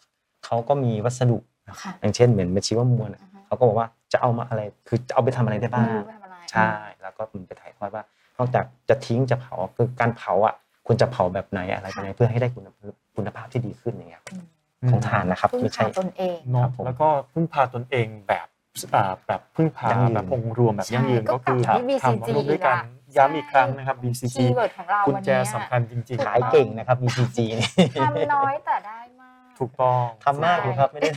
[0.46, 1.38] เขาก็มีวัสดุ
[1.70, 6.70] นะครับค่ะอย่างเช่นเหมือนเมชีวมวลอะอ่าฮะเขาก็บอกว่าจะเอามาอะไรคือจะเอาไปทำอะไรได้บ้างไม่รู้ไปทำอะไรใช่
[7.02, 8.04] แล้วก็มันไปถ่ายทอดว่า
[8.38, 14.36] นอกจากจะทิ้งจะเผาคือการเผาอะควรจะเผาแบบไหนอะไรยังไงเพื่อให้ได้คุณภาพคุณภาพที่ดีขึ้นอย่างเงี้ยครับ
[14.82, 18.47] อืมของถ่านนะครับพึ่งไม่ใช่พาตนเองเนาะครับผมแล้วก็พึ่งพาตนเองแบบ
[18.95, 22.84] อ่าแบบพึ่งพายั่งยืนแบบองค์รวมแบบยั่งยืนใช่ก็คือก็กลับที่ทำ BCG ร่วมด้วยกันอีกอะ
[23.18, 31.09] ย้ำอีกใช่ครั้งนะครับ BCG keyword ของเราวันนี้กุญแจ สำคัญจริงขายเก่งนะครับ BCG นี่ทำน้อยแต่ได้มากๆถูกต้องทำมากอยู่ครับไม่ได้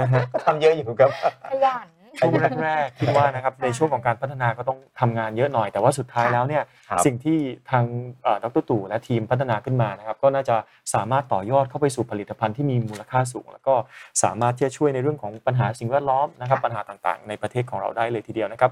[0.00, 1.10] นะฮะ ก็ทำเยอะอยู่ครับ
[1.52, 1.86] ขยัน
[2.18, 2.32] ช่วง
[2.62, 7.38] แรกๆคิดว่านะครับในช่วงของการพัฒนาก็ต้องทำงานเยอะหน่อย แต่ว่าสุดท้ายแล้วเนี่ยครับสิ่งที่
[7.70, 7.84] ทาง
[8.22, 10.56] เอ่อดรตู่และทีมพัฒนาขึ้นมานะครับก็น่าจะ
[10.94, 13.74] สามารถต่อยอดเข้าไปสู่ผลิตภัณฑ์ที่มีมูลค่าสูง แล้วก็
[14.22, 18.70] สามารถที่จะช่วยในเรื่องของปัญหาสิ่งแวดล้อมนะครับค่ะปัญหาต่างๆ ในประเทศของเราได้เลยทีเดียวนะครับ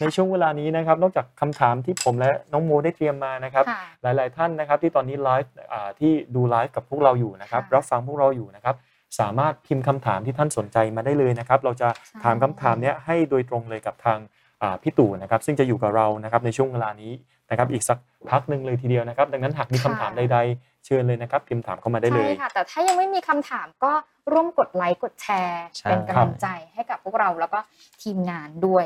[0.00, 8.76] ในช่วงเวลานี้นะครับนอกจากคำถามที่ผมและน้องโมได้เตรียมมานะครับค่ะหลาย ๆ ท่านนะครับที่ตอนนี้ไลฟ์อ่าที่ดูไลฟ์กับพวกเราอยู่นะครับค่ะรับฟังพวกเราอยู่นะครับ
[9.20, 14.18] สามารถพิมพ์คำถามที่ท่านสนใจมาได้เลยนะครับ เราจะใช่ถามคำถามเนี้ยให้โดยตรงเลยกับทาง
[14.62, 17.12] อ่าพี่ตู่นะครับ ซึ่งจะอยู่กับเรานะครับในช่วงเวลานี้
[17.50, 17.98] นะครับ อีกสัก
[18.30, 23.92] พักหนึ่งเลยทีเดียวนะครับ ดังนั้นหากมีคำถามใด ๆ เชิญเลยนะครับ พิมพ์ถามเข้ามาได้เลใช่ยค่ะ แต่ถ้ายังไม่มีคำถามก็
[24.32, 27.58] ร่วมกดไลค์กดแชร์ใช่เป็นกำลังใจให้กับพวกเราแล้วก็
[28.02, 28.84] ทีมงานด้วย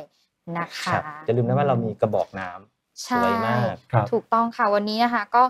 [0.59, 5.43] นะคะครับอย่าลืมนะว่าเรามีกระบอกน้ำสใช่วยมากครับถูกต้องค่ะวันนี้นะคะ ก็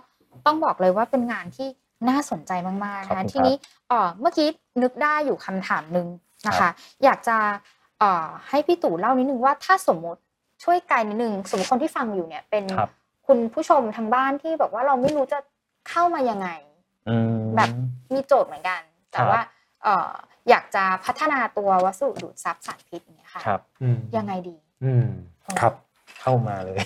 [0.47, 1.69] ต้องบอกเลยว่าเป็นงานที่
[2.09, 3.55] น่าสนใจมากๆขอบนะคุณทีนี้
[3.89, 4.49] เอ่อเมื่อกี้
[4.83, 6.07] นึกได้อยู่คำถามหนึ่ง
[6.47, 6.73] นะครัคะบ
[7.05, 7.37] อยากจะ
[7.99, 10.21] เอ่อให้พี่ตู่เล่านิดนึงว่าถ้าสมมติ
[10.65, 12.91] ช่วยไกด์นิดนึงสมมติคนที่ฟังอยู่เนี่ยเป็นครับ
[13.27, 15.39] คุณผู้ชมทางบ้านที่แบบว่าเราไม่รู้จะ
[15.89, 16.49] เข้ามายังไง
[17.09, 17.69] อืมแบบ
[18.15, 18.81] มีโจทย์เหมือนกัน
[19.11, 19.41] แต่ครับว่า
[19.83, 20.11] เอ่อ
[20.49, 25.07] อยากจะพัฒนาตัววัสดุดูดซับสารพิษเนี่ยค่ะครับอืมยังไงดี อืม
[25.61, 25.73] ครับ
[26.23, 26.79] เข้ามาเลย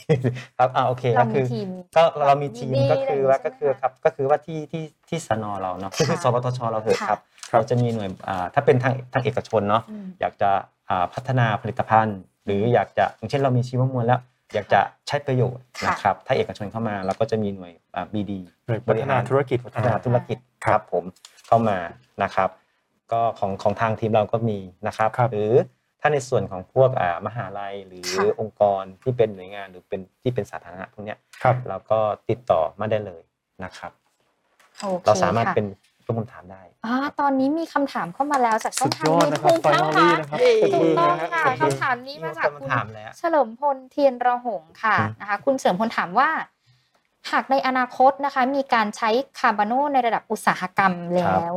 [0.59, 7.21] ครับอ่าโอเคเราก็มีคือทีมก็เรามีทีมดีๆก็คือว่าอะไรอย่างงี้ก็คือใช่ไหมคะครับก็คือว่าที่ที่ที่สนเราเนาะคือค่ะสปตชเราเถอะค่ะครับ
[7.51, 10.51] ครับเราจะมีหน่วยอ่าถ้าเป็นทางทางเอกชนเนาะอืมอยากจะ
[10.91, 14.21] อ่าพัฒนาผลิตภัณฑ์ หรืออยากจะอย่างเช่นเรามีชีวมวลแล้ว
[14.55, 18.33] อยากจะใช้ประโยชน์ค่ะนะครับถ้าเอกชนเข้ามาเราก็จะมีหน่วยอ่า BD
[18.67, 21.05] หน่วยพัฒนาธุรกิจพัฒนาธุรกิจครับผม
[21.47, 21.79] เข้ามา
[22.23, 22.51] นะครับ
[23.13, 25.53] ก็ของของทางทีมเราก็มีนะครับครับหรือ
[26.05, 31.99] ถ้าในส่วนของพวกอ่ามหาลัยหรือค่ะองค์กรที่เป็นหน่วยงานหรือเป็นที่เป็นสาธารณะพวกเนี้ยครับเราก็
[32.29, 33.23] ติดต่อมาได้เลย
[33.65, 33.93] นะครับ
[34.81, 35.67] โอเคเราสามารถค่ะเป็น
[36.07, 46.31] ร่วมคำถามได้อ่าตอนนี้มีคำถามเข้ามาแล้วจากช่สุองดทางยอดยูนะครัทูบบไฟนะนอคะลี่นะครับปรบถูมืกอต้องนะฮะค่ะปรบมือคำถามนี้มาจากคุณถามแล้วเฉลิมพลเทียนระหงค่ะอืมนะคะคุณเฉลิมพลถามว่า
[47.31, 51.53] หากในอนาคตนะคะมีการใช้คาร์บอนโนในระดับอุตสาหกรรมแล้ว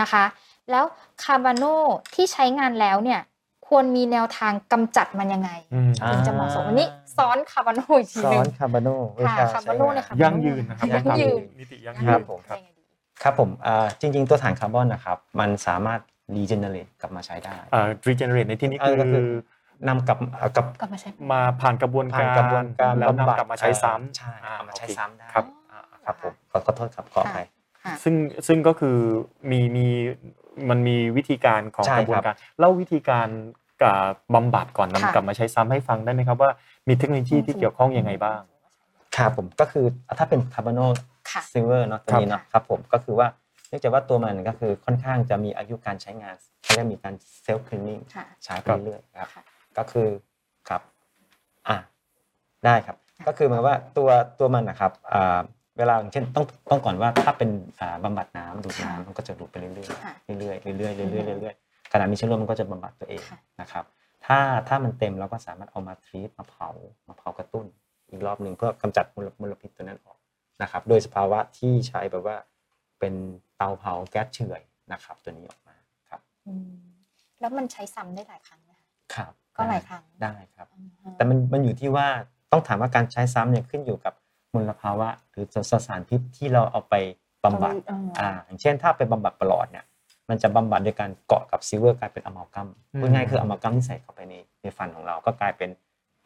[0.00, 0.24] นะคะ
[0.70, 0.84] แล้ว
[1.24, 1.64] คาร์บอนโน
[2.14, 3.20] ที่ใช้งานแล้วเนี่ย
[3.74, 12.82] ควรมีแนวทางกำจัดมันยังไงอืมอ่าถึงจะเหมาะสมวันนี้ซ้อนคาร์บอนโนอีกทีซ้หอนึนงคาร์บอนโนวิค่ะชาคาร์บอนโนเนี่ยค่ะยั่งยืนนะครับยั่งยืนมิติยั่งคยืรันบผมครับยังไงดี
[13.22, 16.00] ครับผมอ่าจริง ๆ ตัวฐานคาร์บอนนะครับ มันสามารถ
[16.36, 19.22] รีเจเนเรตกลับมาใช้ได้อ่า regenerate ในที่นี้เอคืออก็คื
[19.88, 27.46] นำกลับอ่ากับกลับมาใช้มาผ่านกระบวนผ่านการกระบวนการแล้วบำบัดนำกลับมาใช้ซ้ำใช่อ่เอามาใช้โอเคซ้ำได้ครับอ่าครับผมขอขอโทษครับขออภัย
[27.82, 28.14] ค่ะซึ่ง
[28.46, 28.96] ซึ่งก็คือ
[29.50, 29.86] มีมี
[30.70, 33.96] มันมีวิธีการของใช่กระบวนการเล่าวิธีการกั บ
[34.34, 36.50] บำบัดก่อนค่ะนำกลับมาใช้ซ้ำให้ฟังได้ไหมครับว่า
[36.88, 38.40] มีเทคโนโลยีที่เกี่ยวข้องยังไงบ้าง
[39.16, 39.86] ครับผมก็คือ
[40.18, 40.80] ถ้าเป็นคาร์บอนโน
[41.30, 43.26] ค่ะ silver เนาะตัวนี้เนาะครับผมก็คือว่า
[43.68, 49.42] เนื่องจากว่าตัวมันก็คือค่อนข้างจะมีอายุการใช้งานเขาเรียกมีการ self-cleaning ค่ะใช้ไปครับเรื่อยๆครับค่ะ
[49.78, 50.08] ก็คือ
[50.68, 50.82] ครับ
[51.68, 51.76] อะ
[52.64, 52.96] ได้ครับ
[53.26, 54.08] ก็คือหมายว่าตัว
[54.38, 55.40] ตัวมันนะครับอ่า
[55.78, 57.50] เวลาอย่างเช่นต้องต้องก่อนว่าถ้าเป็น
[57.80, 61.63] อ่าบำบัดน้ำดูดน้ำมันก็จะดูดไปเรื่อยค่ะๆเรื่อยๆเรื่อยๆเรื่อยๆเรื่อยๆ
[61.96, 63.84] ขณะมีเชื้อโรคมันก็จะบำบัดตัวเองค่ะนะครับ
[64.26, 64.38] ถ้า
[64.68, 66.68] ถ้ามันเต็มเราก็สามารถเอามาทรีตมาเผา
[67.08, 67.66] มาเผากระตุ้น
[68.10, 70.18] อีกรอบหนึ่งเพื่อกำจัดมลมลพิษตัวนั้นออก
[70.62, 72.36] นะครับ โดยสภาวะที่ใช้แบบว่า
[72.98, 73.14] เป็น
[73.56, 74.60] เตาเผาแก๊สเฉื่อย
[74.92, 75.74] นะครับ ตัวนี้ออกมา
[76.08, 76.70] ครับอืม
[77.40, 82.06] แล้วมันใช้ซ้ำได้หลายครั้งไหมคะครับ ก็หลายครั้งได้ครับอืมแต่มันมันอยู่ที่ว่า
[82.52, 84.14] ต้องถามว่าการใช้ซ้ำเนี่ยขึ้นอยู่กับ
[84.54, 86.94] มลภาวะ หรือสสารพิษที่เราเอาไป
[87.44, 89.84] บำบัดเอออ่าอย่างเช่น ถ้าไปบำบัดปรอทเนี่ย
[90.28, 95.68] มันจะบำบัดโดยการเกาะกับ silver กลายเป็นอะมัลกัมอืมพูดง่ายๆคืออะมัลกัมที่ใส่เข้าไปในในฟันของเราก็กลายเป็น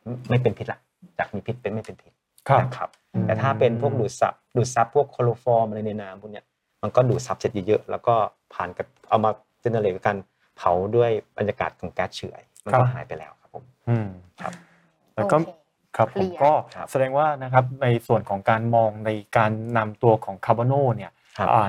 [0.04, 0.78] ไม่ไม่เป็นพิษละ
[1.18, 2.12] จากมีพิษเป็นไม่เป็นพิษ
[2.48, 6.44] ครับนะครับอืมแต่ถ้าเป็นพวกดูดซับดูดซับพวกโคโลฟอร์มอะไรในน้ำพวกเนี้ย
[6.82, 8.14] มันก็ดูดซับเสร็จเยอะๆแล้วก็
[8.54, 9.30] ผ่านกับเอามา
[9.60, 10.18] generate กับการ
[10.56, 14.08] เผาด้วยบรรยากาศของแก๊สเฉื่อยมันก็ครับหายไปแล้วครับผมอืม
[14.42, 14.52] ครับ
[15.14, 15.50] แล้วก็โอเค
[15.96, 21.17] ครับเคลียร์ผมก็ครับแสดงว่านะครับในส่วนของการมองในการนำตัวของคาร์บอนโนเนี่ยครับอ่า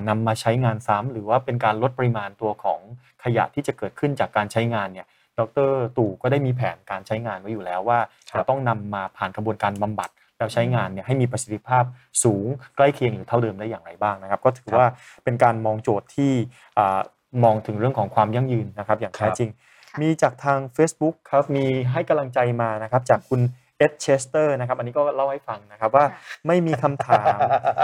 [0.09, 2.79] นำมาใช้งานซ้ำหรือว่าเป็นการลดปริมาณตัวของ
[3.23, 5.07] ขยะที่จะเกิดขึ้นจากการใช้งานเนี่ย
[5.39, 7.99] ดรตู่ก็ได้มีแผนการใช้งานไว้อยู่แล้วว่า
[8.29, 11.83] ครับจะต้องนำมาผ่านกระบวนการบำบัดแล้วใช้งานเนี่ยให้มีประสิทธิภาพ
[12.23, 12.45] สูง
[12.75, 14.87] ใกล้เคียงหรือเท่าเดิมได้อย่างไรบ้างนะครับ ก็ถือว่า
[15.23, 16.31] เป็นการมองโจทย์ที่
[16.77, 16.99] อ่า
[17.43, 19.49] มองถึงเรื่องของความยั่งยืนนะครับ อย่างแท้จริง
[19.91, 23.41] ค่ะมีจากทาง Facebook ครับมีให้กำลังใจมานะครับจากคุณ
[23.79, 26.05] เอสเชสเตอร์นะครับ อันนี้ก็เล่าให้ฟังนะครับว่า
[26.47, 27.37] ไม่มีคำถาม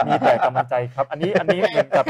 [0.07, 2.05] มีแต่กำลังใจครับ อันนี้อันนี้เหมือนกับ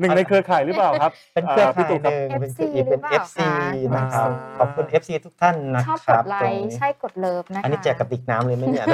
[0.00, 8.86] หนึ่งในเครือข่ายหรือเปล่าครับเป็นเครือพี่ข่ายตู่หครับนึ่งเป็น FC คือเป็นหรือเปล่า FC คะนะครับ FC ขอบคุณ FC ทุกท่านนะชอบคกรับดไลตรงค์นี้ใช่กดเลิฟนะคะอันนี้แจกกระติกน้ำเลยไหมเนี่ย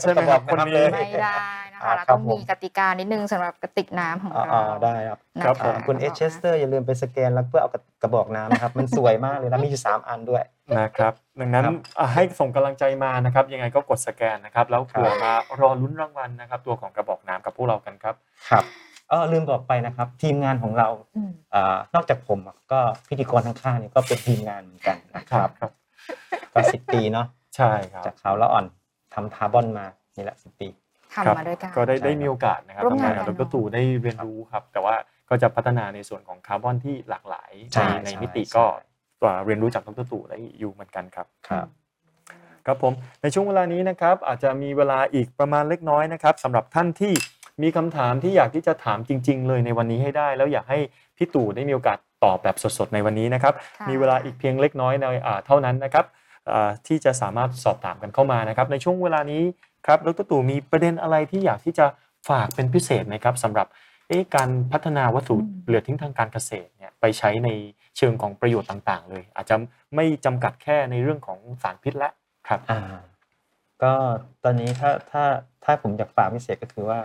[0.00, 1.38] ใช่ไหมครับคนนี้เลยไม่ได้
[1.74, 7.70] นะอ่าคะเราครัต้บองผมมีกติกานิดนึงสำหรับกระติกน้ำของอ่าเรา อ่าได้ครับครับนะะผมคุณเอชเชสเตอร์อย่าลืมไปสแกนแล้วเพื่อเอา
[8.02, 10.42] กระบอกน้ำนะครับ มันสวยมากเลยนะ มีอยู่ 3 อันด้วย
[10.78, 18.14] นะครับ ดังนั้นครับ อะให้ส่งกำลังใจมานะครับ ยังไงก็กดสแกนนะครับ แล้วเผื่อครับมารอลุ้นรางวัลนะครับ ตัวของกระบอกน้ำกับพวกเรากันครับ
[18.50, 18.64] ครับ
[19.10, 25.70] เออลืมบอกไปนะครับ ทีมงานของเราอืมอ่านอกจากผมอะก็พิธีกรทั้งข้างๆนี่ก็เป็นทีมงานเหมือนกันนะครับครับ
[26.52, 28.66] ก็สิบปีเนาะใช่ครับ จากเขาแล้วอ่อน
[29.14, 29.86] ทำคาร์บอนมา
[30.16, 30.68] นี่แหละสิบปี
[31.14, 34.94] ครับ ทำมาด้วยกัน ก็ได้ใช่ได้ครับมีโอกาสนะครับร่วมทำงานงานกับกัดนรตู่ได้เรียนรู้ครับ แต่ว่า
[35.30, 38.64] ก็จะพัฒนาในส่วนของคาร์บอนที่หลากหลายใช่ในในใช่มิติใช่ก็
[39.26, 41.66] อ่าเรียนรู้จากดรตู่ได้อยู่เหมือนกันครับครับ
[42.66, 47.12] ครับผมในช่วงเวลานี้นะครับอาจจะมีเวลาอีกประมาณเล็กน้อยนะครับสำหรับท่านที่
[47.62, 50.78] มีคำถามที่อยากที่จะถามจริง ๆ เลยในวันนี้ให้ได้ แล้วอยากให้
[51.16, 56.04] พี่ตู่ได้มีโอกาสตอบแบบสดๆในวันนี้นะครับค่ะมีเวลาอีกเพียงเล็กน้อยในอ่าเท่านั้นนะครับ
[56.50, 59.42] อ่าที่จะสามารถสอบถามกันเข้ามานะครับ ในช่วงเวลานี้
[59.86, 61.86] ครับดรตู่มีประเด็นอะไรที่อยากที่จะ
[62.28, 63.66] ฝากเป็นพิเศษไหมครับสำหรับ
[64.08, 67.48] เอ๊ะการพัฒนาวัตถุอืมเหลือทิ้งทางการเกษตรเนี่ยไปใช้ใน
[67.96, 69.56] เชิงของประโยชน์ต่าง ๆ เลย อาจจะ
[69.94, 72.10] ไม่จำกัดแค่ในเรื่องของสารพิษและ
[72.48, 72.80] ครับอ่า
[73.82, 73.92] ก็
[74.44, 75.24] ตอนนี้ถ้าถ้า
[75.64, 77.00] ถ้าผมอยากฝากพิเศษก็คือว่า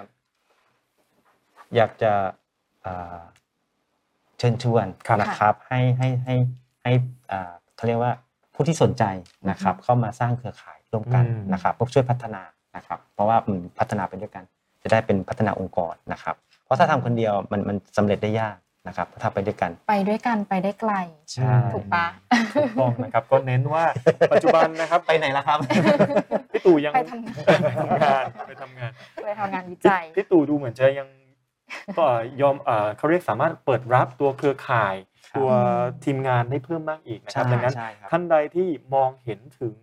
[1.76, 2.14] อยากจะ
[2.86, 3.22] อ่า
[4.38, 6.36] เชิญชวนครับนะครับให้ให้ให้
[6.84, 6.92] ให้
[7.32, 8.14] อ่าเขาเรียกว่า
[8.54, 9.04] ผู้ที่สนใจ
[9.50, 12.42] นะครับ เข้ามาสร้างเครือข่ายร่วมกันอืมนะครับเพื่อช่วยพัฒนา
[12.76, 14.44] นะครับ เพราะว่ามันพัฒนาไปด้วยกัน
[14.84, 18.58] จะได้เป็นพัฒนาองค์กรนะครับเพ ราะถ้าทำคนเดียวมันมันสำเร็จได้ยาก
[18.88, 20.94] นะครับถ้าไปด้วยกัน ไปด้วยกันไปได้ไกล
[21.34, 22.06] ใช่ถูกปะ
[22.56, 23.84] ถูกต้องนะครับ ก็เน้นว่า
[24.32, 25.60] ปัจจุบันนะครับไปไหนแล้วครับ
[26.52, 27.36] พี่ตู่ยังไปทำงาน
[27.68, 28.92] ไปทำงานไปทำงาน
[29.26, 31.08] ไปทำงานวิพี่จัยพี่ตู่ดูเหมือนจะยัง
[31.98, 32.06] ก็
[32.42, 34.96] ยอมเอ่อเขาเรียกสามารถเปิดรับตัวเครือข่าย
[35.32, 35.50] ครับตัว
[36.04, 39.76] ทีมงานได้เพิ่มมากอีกนะครับใช่ดังนั้นใช่ครับท่านใดที่มองเห็นถึง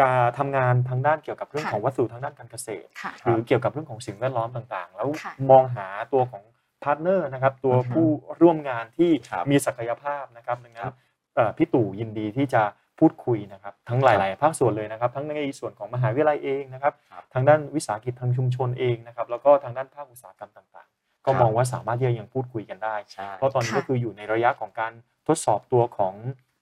[0.00, 6.42] การทำงานทางด้านเกี่ยวกับเรื่องค่ะของวัสดุทางด้านการเกษตรค่ะหรือเกี่ยวกับเรื่องของสิ่งแวดล้อมต่างๆ แล้วค่ะมองหาตัวของ
[6.82, 8.08] partner นะครับตัวอือฮึผู้
[8.42, 10.94] ร่วมงานที่ครับมีศักยภาพนะครับดังนั้นครับ
[11.34, 12.62] เอ่อพี่ตู่ยินดีที่จะ
[12.98, 24.92] พูดคุยนะครับทั้งหลาย ๆ ภาคส่วนเลยนะครับ ทั้งในส่วนของมหาวิทยาลัยเองนะครับครับทางด้านวิสาหกิจทางชุมชนเองนะครับแล้วก็ทางด้านภาคอุตสาหกรรมต่าง ๆ ก็ครับมองว่าสามารถที่จะยังพูดคุยกันได้ใช่เพราะตอนนี้ค่ะก็คืออยู่ในระยะของการ
[25.28, 26.14] ทดสอบตัวของ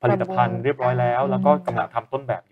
[0.02, 2.51] ผลิตภัณฑ์เรียบร้อยแล้วอืมแล้วก็กำลังทำต้นแบบอย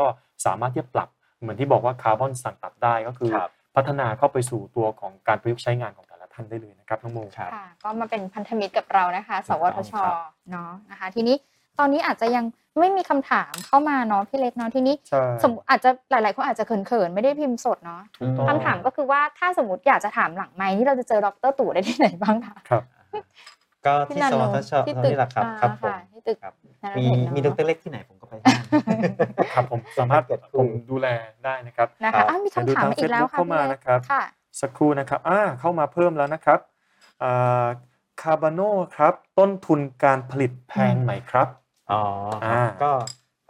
[0.00, 0.06] ก็
[0.46, 1.08] สามารถที่จะปรับ
[1.40, 10.14] เหมือนที่บอกว่าคาร์บอนสั่งตัดได้ก็คือครับพัฒนาเข้าไปสู่ตัวของการประยุกต์ใช้งานของแต่ละท่านได้เลยนะครับน้องโมครับค่ะก็มาเป็นพันธมิตรกับเรานะคะ สวทชครับ
[10.50, 11.36] เนาะนะคะ ทีนี้
[11.78, 12.44] ตอนนี้อาจจะยัง
[12.78, 22.82] ไม่มีคำถามเข้ามาเนาะพี่เล็กเนาะทีนี้ใช่สมมติอาจจะหลาย ๆ คนอาจจะเขิน ๆ ไม่ได้พิมพ์สดเนาะถูกต้องคำถามก็คือว่าถ้าสมมติอยากจะถามหลังไมค์นี่เราจะเจอดรตู่ได้ที่ไหนบ้างคะครับ
[23.86, 29.00] ก็ที่สวทชที่เท่าตึกนี้แหละครับอ่าครับผมค่ะที่ตึกครับนานามีเทศเนอะมีดรเล็กที่ไหนผมก็ ไปที่นั่น
[29.54, 31.08] ครับผมสามารถเกิดผมดูแล
[31.44, 34.22] ได้นะครับนะคะอ้าวมีคำถามมาอีกแล้วค่ะเข้ามาพี่ล็กนะครับค่ะ
[34.60, 36.60] สักครู่นะครับอ่าเข้ามาเพิ่มแล้วนะครับ
[38.22, 38.60] คาร์บาโน
[38.96, 41.48] ครับต้นทุนการผลิตแพงไหมครับ
[41.90, 42.02] อ๋อ
[42.42, 42.90] ครับอ่าก็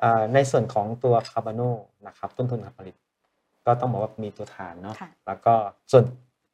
[0.01, 1.63] เอ่อในส่วนของตัวคาร์บาโน
[2.07, 2.95] นะครับต้นทุนการผลิต
[3.67, 5.55] ก็ต้องบอกว่ามีตัวฐานเนาะค่ะแล้วก็
[5.93, 6.05] ส่วน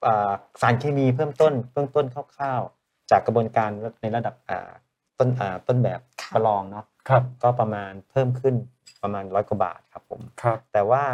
[0.07, 3.71] อ่าสารเคมีเพิ่มต้นเบื้องต้นคร่าวๆจากกระบวนการ
[4.03, 4.71] ในระดับอ่า
[5.19, 8.55] ต้นอ่าต้นแบบค่ะประลองเนาะ ครับก็ประมาณเพิ่มขึ้น
[9.03, 11.05] ประมาณร้อยกว่าบาทครับผมครับแต่ว่า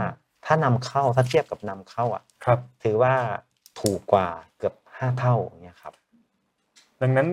[0.44, 3.14] ถ้านำเข้าถ้าเทียบกับนำเข้าอะครับ ถือว่า
[3.80, 4.28] ถูกกว่า
[4.58, 5.94] เกือบห้าเท่าอย่างเนี่ยครับ
[7.02, 7.28] ดังนั้น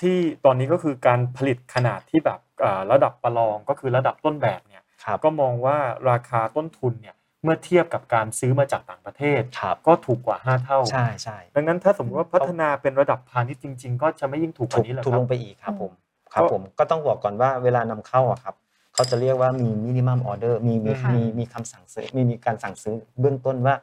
[0.00, 5.76] ที่ตอนนี้ก็คือการผลิตขนาดที่แบบอ่าระดับประลองก็คือระดับต้นแบบเนี่ยครับก็มองว่า
[6.10, 15.92] ราคาต้นทุนเนี่ยเมื่อเทียบกับการซื้อมาจากต่างประเทศครับก็ถูกกว่า 5 เท่าใช่ใช่ดังนั้นถ้าสมมติว่าพัฒนาเป็นระดับพาณิชย์จริง ๆ ก็จะไม่ยิ่งถูกกถูว่ากนี้เหรอถูกครับถูกลงไปอีกครับอืมผม
[16.32, 18.54] ครับก็ผมก็ต้องบอกก่อนว่าเวลานำเข้าอะครับ
[18.94, 23.74] เขาจะเรียกว่ามี minimum order มีมีค่ะมีมีคำสั่งซื้อมีมีการสั่งซื้อเบื้องต้นว่า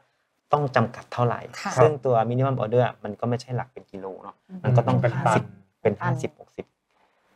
[0.53, 5.45] ต้องจำกัดเท่าไหร่ค่ะซึ่งตัว minimum order มันก็ไม่ใช่หลักเป็นกิโลเนาะมันก็ต้องเป็นห้าสิบตัน
[5.81, 6.65] เป็นตันห้าสิบหกสิบ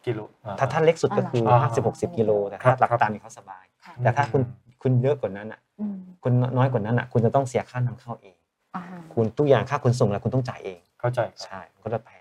[0.05, 4.41] กิโลอ่ถ้าท่านเล็กสุดก็คืออ๋อห้าสิบหกสิบกิโลแต่ครัถ้าบหลักครับตันนี่เขาสบายค่ะแต่ถ้าคุณ
[4.81, 8.35] คุณเยอะกว่านั้นอะอืมคุณน้อยกว่านั้นอะคุณจะต้องเสียค่านำเข้าเอง
[8.75, 8.83] อ่า
[9.13, 12.09] คุณทุกอย่างค่าขนส่งแล้วคุณต้องจ่ายเองเข้าใจครับใช่มันก็จะแพ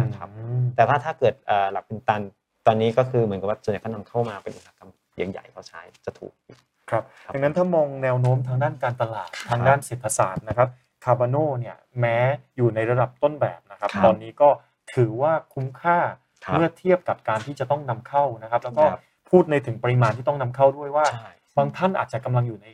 [0.00, 0.28] นะครับ
[0.76, 2.22] แต่ว่าถ้าเกิดเอ่อหลักเป็นตัน
[2.66, 6.32] ตอนนี้ก็คือเหมือนกับว่าส่วนใหญ่เขานำเข้ามาเป็นอุตสาหกรรมใหญ่ๆเขาใช้จะถูก
[6.90, 10.68] ครับครับดังนั้นถ้ามองแนวโน้มทางด้านการตลาดทางด้านเศรษฐศาสตร์นะครับ
[11.04, 12.18] คาร์บาโนเนี่ยแม้
[12.56, 14.48] อยู่ในระดับต้นแบบนะครับครับตอนนี้ก็
[14.94, 15.98] ถือว่าคุ้มค่า
[16.44, 19.00] ครับเมื่อเทียบกับการที่จะต้องนำเข้านะครับ แล้วก็ครับ
[19.30, 22.68] พูดในถึงปริมาณที่ต้องนำเข้าด้วยว่าใช่บางท่านอาจจะกำลังอยู่ใน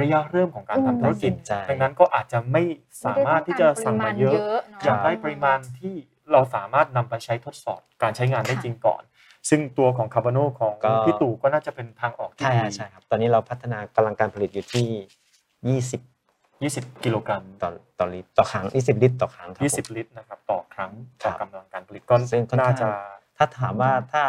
[0.00, 2.62] ระยะเริ่มของการอืมทำธุรกิจใช่ดังนั้นก็อาจจะไม่
[3.04, 5.94] สามารถที่จะสั่งมาเยอะเนะอยากได้ปริมาณที่
[6.32, 9.02] เราสามารถนำไปใช้ทดสอบการใช้งานได้จริงก่อน
[9.48, 20.90] ซึ่งตัวของคาร์บาโนของก็พี่ตู่ก็น่าจะเป็นทางออกที่ใช่ดีใช่ครับ ตอนนี้เราพัฒนากำลังการผลิตอยู่ที่ 20 20 กิโลกรัมต่อต่อลิตรต่อครั้ง 20 ลิตรต่อครั้งครับผม20 ลิตรนะครับต่อครั้ง
[21.22, 22.88] ครัต่อบกำลังการผลิตก็ซึ่งค่อนข้างน่าจะ
[23.36, 24.22] ถ้าถามว่าถ้า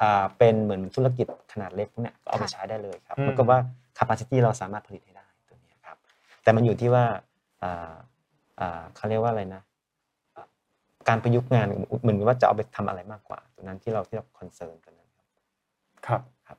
[0.00, 3.58] อ่าเป็นเหมือนธุรกิจขนาดเล็กพวกเนี้ยก็เอาไปค่ะใช้ได้เลยครับอืมมันก็ว่า
[3.98, 5.96] capacity เราสามารถผลิตให้ได้ตัวเนี้ยครับ
[6.42, 7.04] แต่มันอยู่ที่ว่า
[7.62, 7.92] อ่า
[8.60, 9.67] อ่าเขาเรียกว่าอะไรนะอ่า
[11.08, 11.66] การประยุกต์งาน
[12.02, 15.26] เหมือนว่าจะเอาไปทำอะไรมากกว่าตัวนั้นที่เราที่เราคอนเซิร์นตัวนั้นครับ
[16.06, 16.58] ครับครับ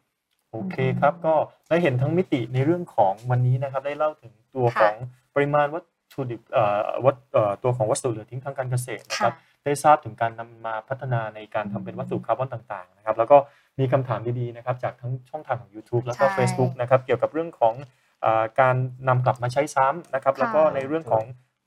[0.52, 1.34] โอเคครับก็
[1.70, 4.93] ได้เห็นทั้งมิติในเรื่องของวันนี้นะครับ ได้เล่าถึงตัวของ
[5.36, 5.84] ปริมาณวัต
[6.14, 13.38] ถุดิบเอ่อวัตเอ่อตัวของวัสดุเหลือทิ้งทางการเกษตรนะครับค่ะได้ได้ทราบถึงการนำมาพัฒนาในการทำเป็นวัสดุคาร์บอนต่างๆนะครับ แล้วก็
[13.80, 17.74] มีคำถามดีๆนะครับจากทั้งช่องทางของ YouTube แล้วก็ใช่ Facebook นะครับเกี่ยวกับเรื่องของ
[18.26, 18.76] อาการ
[19.08, 21.24] นำกลับมาใช้ซ้ำนะครับค่ะแล้วก็ในเรื่องของ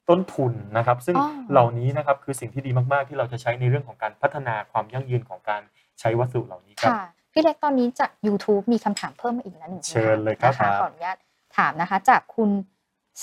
[0.09, 5.63] ต้นทุนนะครับ ซึ่งอ๋อเหล่านี้นะครับคือสิ่งที่ดีมากๆ ที่เราจะใช้ในเรื่องของการพัฒนาความยั่งยืนของการ
[6.01, 11.17] ใช้วัสดุเหล่านี้ครับค่ะพี่เล็กตอนนี้จาก YouTube มีคำถามเพิ่มมาอีกแล้วหนึ่งเชิญเลยครับนะคะขออนุญาต
[11.57, 12.51] ถามนะคะ จากคุณ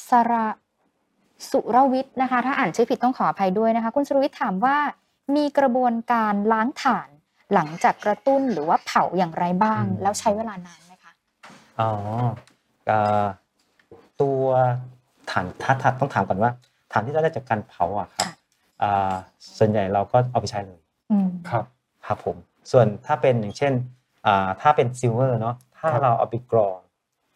[0.09, 0.47] สระ
[1.51, 4.77] สุรวิทย์นะคะ ถ้าอ่านชื่อผิดต้องขออภัยด้วยนะคะ คุณสุรวิทย์ถามว่า
[5.35, 7.09] มีกระบวนการล้างถ่าน
[7.53, 11.11] หลังจากกระตุ้นหรือว่าเผาอย่างไรบ้างอืมแล้วใช้เวลานานไหมคะ
[11.79, 11.91] อ๋อ
[12.87, 13.25] เอ่อ
[14.21, 14.41] ตัว
[15.31, 16.51] ฐานถ้าถ้าต้องถามก่อนว่า
[16.91, 18.31] ฐานที่เราได้จากการเผาอะครับค่ะ
[18.81, 19.13] อ่า
[19.57, 20.79] ส่วนใหญ่เราก็เอาไปใช้เลย
[21.11, 21.65] อืมครับ
[22.05, 22.35] ครับผม
[22.71, 23.73] ส่วนถ้าเป็นอย่างเช่น
[24.25, 26.77] อ่าถ้าเป็น silver เนาะถ้าครับเราเอาไปกรอง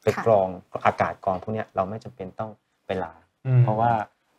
[0.03, 0.47] ไปค่ะกรอง
[0.85, 2.51] อากาศกรองพวกเนี้ยเราไม่จำเป็นต้อง
[2.85, 3.91] ไปล้างอืมเพราะว่า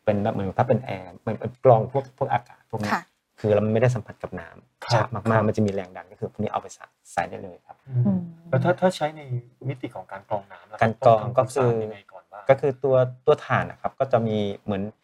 [0.04, 3.02] เป็นเหมือนถ้าเป็นแอร์มันเป็นกรองพวกพวกอากาศพวกเนี้ยค่ะ
[3.40, 4.48] คือเราไม่ได้สัมผัสกับน้ำ
[4.84, 9.20] ครับช้ามากๆครับมันจะมีแรงดันก็คือพวกนี้เอาไปใส่ใส่ได้เลยครับอืมอืมแล้วถ้าถ้าใช้ใน
[9.68, 12.96] มิติของการกรองน้ำล่ะคบการกรองต้ทำก็วามสะาดคือยังไงก่อนบ้างก็คือตัว
[13.26, 15.03] ตัวถ่านนะครับก็จะมีเหมือนเอ่อก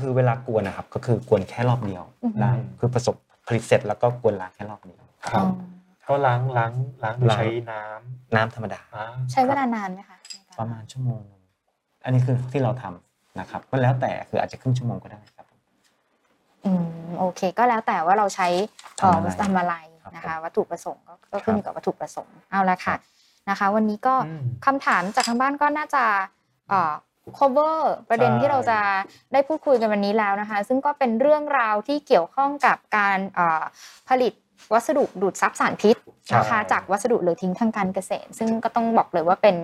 [0.00, 3.16] คือเวลากวนนะครับ ก็คือกวนแค่รอบเดียวอือฮึได้คือผสม
[3.46, 5.46] ผลิตเสร็จแล้วก็กวนล้างแค่รอบเดียวครับ
[6.08, 6.72] ก็ล้างล้าง
[7.04, 11.42] ล้างโดยล้างใช้น้ำน้ำธรรมดาอ่าใช้เวคลารับนานไหมคะในกประมาณชั่วโมงหนึ่ง
[12.04, 15.46] อันนี้คือที่เราทำนะครับ ก็แล้วแต่คืออาจจะครึ่งชั่วโมงก็ได้ครับ
[16.64, 16.86] อืม
[17.18, 18.48] โอเค ก็แล้วแต่ว่าเราใช้
[18.98, 19.74] เอ่อทำอะไร
[20.04, 23.00] ทำอะไรนะครัคะบวัตถุประสงค์ก็ก็ขึ้นอยู่กับวัตถุประสงค์เอาละค่ะครับ
[23.50, 26.04] นะคะ วันนี้ก็อืมคำถามจากทางบ้านก็น่าจะ
[26.68, 26.92] เอ่อ
[27.38, 28.78] cover ประเด็นใช่ที่เราจะ
[29.32, 33.62] ได้พูดคุยกันวันนี้แล้วนะคะ ซึ่งก็เป็นเรื่องราวที่เกี่ยวข้องกับการเอ่อ
[34.08, 34.32] ผลิต
[34.72, 35.96] วัสดุดูดซับสารพิษ
[36.36, 39.56] นะคะใช่จากวัสดุเหลือทิ้งทางการเกษตร ซึ่งก็ต้องบอกเลยว่าเป็น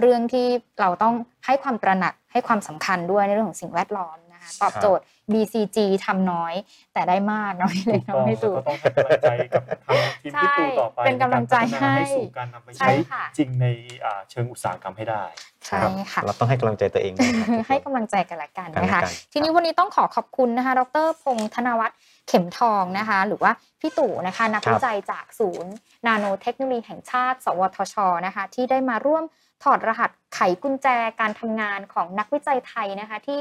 [0.00, 0.46] เรื่องที่
[0.80, 1.14] เราต้อง
[1.46, 6.54] ให้ความตระหนักให้ความสำคัญด้วยในเรื่องของสิ่งแวดล้อมนะคะตอบโจทย์ BCG ทำน้อย
[6.92, 13.66] แต่ได้มากเนาะพี่เล็กถูกเนาะต้องให้แล้วตูก็ต้องให้กำลังใจกับทางทีมพี่ตูต่อไปใช่เป็นกำลังใจนการพัฒนาให้สู่การนำไปใช่ใช้ค่ะจริงใน
[14.04, 15.24] อ่าเชิงอุตสาหกรรมให้ได้
[15.66, 15.80] ใช่
[16.12, 21.98] ค่ะเราต้องให้กำลังใจตัวเองด้วยครับทุกคนให้กำลังใจกันละกันกันนะคะละกันทีนี้วันนี้ต้องขอขอบคุณนะคะ ดรพงษ์ธนวัฒน์
[22.28, 25.72] เข็มทองนะคะ หรือว่าพี่ตู่นะคะนักครับวิจัยจากศูนย์
[26.06, 27.96] นาโนเทคโนโลยีแห่งชาติ สวทช
[28.26, 29.24] นะคะ ที่ได้มาร่วม
[29.62, 30.88] ถอดรหัสไขกุญแจ
[31.20, 33.38] การทำงานของนักวิจัยไทยนะคะที่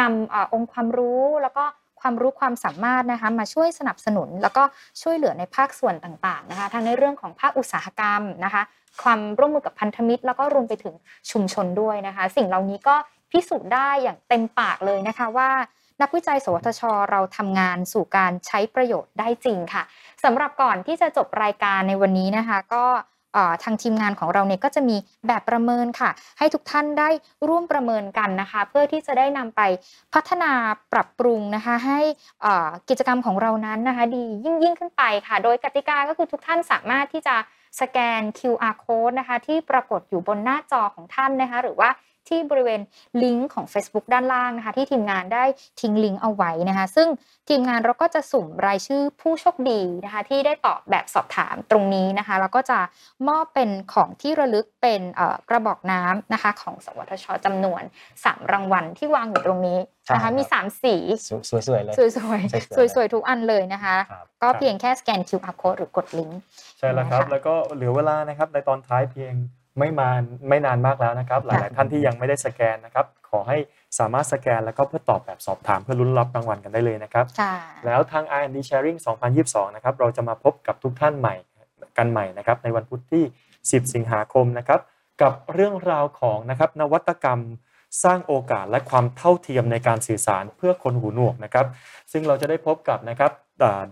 [0.00, 1.64] นำอองค์ความรู้แล้วก็
[2.00, 4.62] ความรู้ความสามารถนะคะมาช่วยสนับสนุน แล้วก็
[5.02, 8.62] ช่วยเหลือในภาคส่วนต่างๆนะคะทั้งในเรื่องของภาคอุตสาหกรรมนะคะ
[9.02, 10.94] ความร่วมมือกับพันธมิตร แล้วก็รวมไปถึง
[11.30, 12.96] ชุมชนด้วยนะคะ สิ่งเหล่านี้ก็
[13.30, 15.50] พิสูจน์ได้อย่างเต็มปากเลยนะคะว่า
[16.02, 19.82] นักวิจัย สวทช เราทำงานสู่การใช้ประโยชน์ได้จริงค่ะ
[20.24, 22.84] สำหรับก่อนที่จะจบรายการในวันนี้นะคะ ก็
[23.62, 27.08] ทางทีมงานของเราเนี่ยก็จะมีแบบประเมินค่ะ ให้ทุกท่านได้
[27.48, 29.60] ร่วมประเมินกันนะคะ เพื่อที่จะได้นำไป
[30.14, 30.52] พัฒนา
[30.92, 32.00] ปรับปรุงนะคะ ให้
[32.88, 37.36] กิจกรรมของเรานั้นนะคะ ดียิ่งยิ่งขึ้นไปค่ะ โดยกติกาก็คือทุกท่านสามารถที่จะ
[37.80, 41.90] สแกน QR code นะคะ ที่ปรากฏอยู่บนหน้าจอของท่านนะคะ หรือว่า
[42.28, 42.80] ที่บริเวณ
[43.22, 45.44] ลิงก์ของ Facebook ด้านล่างนะคะ ที่ทีมงานได้
[45.80, 47.08] ทิ้งลิงก์เอาไว้นะคะ ซึ่ง
[47.48, 52.78] ทีมงานเราก็จะสุ่มรายชื่อผู้โชคดีนะคะ ที่ได้ตอบแบบสอบถามตรงนี้นะคะแล้วก็จะ
[53.28, 57.82] มอบเป็นของที่ระลึกเป็นเอ่อกระบอกน้ำนะคะ ของสวทชจำนวน
[58.16, 60.94] 3 รางวัลที่วางอยู่ตรงนี้นะใช่ครัคะบมี 3 สี
[61.50, 66.40] สวยสวยๆเลยสวยๆสวยๆสวยๆทุกอันเลยนะคะครับก็เพียงแค่สแกน QR code หรือกดลิงก์
[66.78, 69.34] ใช่แล้วครับนะคะแล้วก็เหลือเวลานะครับในตอนท้ายเพียง
[69.78, 70.08] ไม่มา
[70.48, 73.58] ไม่นานมากแล้วนะครับ หลาย ๆ ท่านที่ยังไม่ได้สแกนนะครับ ขอให้
[73.98, 77.54] สามารถสแกนแล้วก็เพื่อตอบแบบสอบถามเพื่อลุ้นรับรางวัลกันได้เลยนะครับค่ะ
[77.86, 78.98] แล้วทาง R&D Sharing
[79.36, 81.34] 2022 นะครับ เราจะมาพบกับทุกท่านใหม่
[81.98, 83.24] กันใหม่นะครับ ในวันพุธที่
[83.58, 84.80] 10 สิงหาคมนะครับ
[85.22, 87.40] กับเรื่องราวของนะครับนวัตกรรม
[88.04, 91.66] สร้างโอกาสและความเท่าเทียมในการสื่อสารเพื่อคนหูหนวกนะครับ
[92.12, 93.32] ซึ่งเราจะได้พบกับนะครับ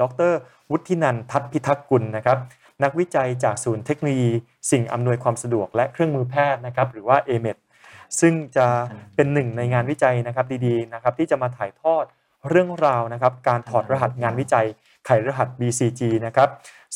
[0.01, 0.33] ดร
[0.71, 2.39] วุฒินันท์ทัศน์พิทักษ์กุลนะครับ
[2.85, 4.31] นักวิจัยจากศูนย์เทคโนโลยี
[4.71, 7.59] สิ่งอำนวยความสะดวกและเครื่องมือแพทย์นะครับหรือว่า AMED
[8.21, 8.67] ซึ่งจะ
[9.17, 12.05] เป็นหนึ่งในงานวิจัยนะครับดีๆนะครับที่จะมาถ่ายทอด
[12.49, 14.67] เรื่องราวนะครับการถอดรหัสงานวิจัย
[15.07, 16.49] ไขรหัส BCG นะครับ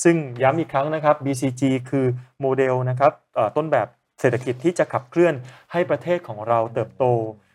[0.02, 2.06] ซึ่งย้ำอีกครั้งนะครับ BCG คือ
[2.40, 3.12] โมเดลนะครับ
[3.56, 3.88] ต้นแบบ
[4.20, 5.34] เศรษฐกิจที่จะขับเคลื่อน
[5.72, 7.04] ให้ประเทศของเราเติบโต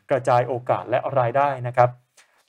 [0.10, 1.90] กระจายโอกาสและรายได้นะครับ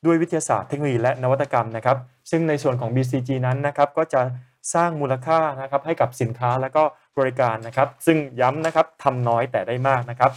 [0.04, 1.98] ด้วยวิทยาศาสตร์เทคโนโลยีและนวัตกรรมนะครับ
[2.30, 4.20] ซึ่งในส่วนของ BCG นั้นนะครับก็จะ
[4.74, 6.84] สร้างมูลค่านะครับให้กับสินค้าและก็
[7.18, 10.32] บริการนะครับ ซึ่งย้ำนะครับทำน้อยแต่ได้มากนะครับ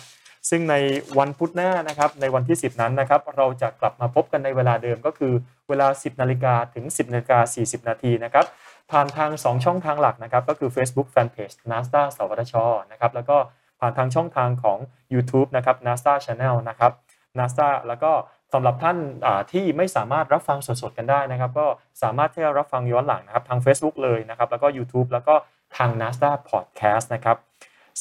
[0.49, 0.75] ซึ่งใน
[1.19, 5.33] วันพุธหน้านะครับในวันที่ 10 นั้นนะครับ เราจะกลับมาพบกันในเวลาเดิมก็คือ
[5.69, 8.45] เวลา 10นาฬิกาถึง 10นาฬิกา40 นาทีนะครับ
[8.91, 12.55] ผ่านทาง 2 ช่องทางหลักนะครับ ก็คือ Facebook Fanpage NASDA สวทช
[12.91, 13.37] นะครับแล้วก็
[13.79, 14.79] ผ่านทางช่องทางของ
[15.13, 16.91] YouTube นะครับ NASDA Channel นะครับ
[17.37, 18.11] NASDA แล้วก็
[18.53, 21.67] สำหรับท่านอ่าที่ไม่สามารถรับฟังสดๆกันได้นะครับ ก็
[22.01, 25.35] สามารถที่จะรับฟังย้อนหลังนะครับ ทาง Facebook เลยนะครับ แล้วก็ YouTube แล้วก็
[25.77, 27.37] ทาง NASDA Podcast นะครับ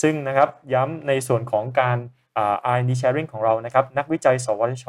[0.03, 1.99] ซึ่งนะครับย้ำในส่วนของการ
[2.37, 4.87] อ่า R&D sharing ของเรานะครับ นักวิจัย สวทช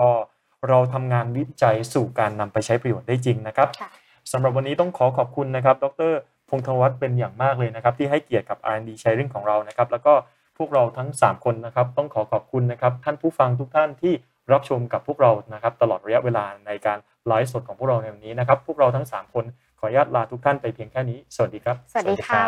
[0.70, 3.90] เราทำงานวิจัยสู่การนำไปใช้ประโยชน์ได้จริงนะครับค่ะ
[4.32, 6.12] สำหรับวันนี้ต้องขอขอบคุณนะครับ ดร
[6.50, 10.14] พงษ์ธวัฒน์เป็นอย่างมากเลยนะครับ ที่ให้เกียรติกับ R&D sharing ของเรานะครับ แล้วก็
[10.58, 14.14] พวกเราทั้ง 3 คนนะครับ ต้องขอขอบคุณนะครับ ท่านผู้ฟังทุกท่านที่
[14.54, 19.46] รับชมกับพวกเรานะครับตลอดระยะเวลาในการไลฟ์สดของพวกเราในวันนี้นะครับ พวกเราทั้ง 3 คน
[19.80, 22.44] ขออนุญาตลาทุกท่านไปเพียงแค่นี้ สวัสดีครับ สวัสดีค่ะ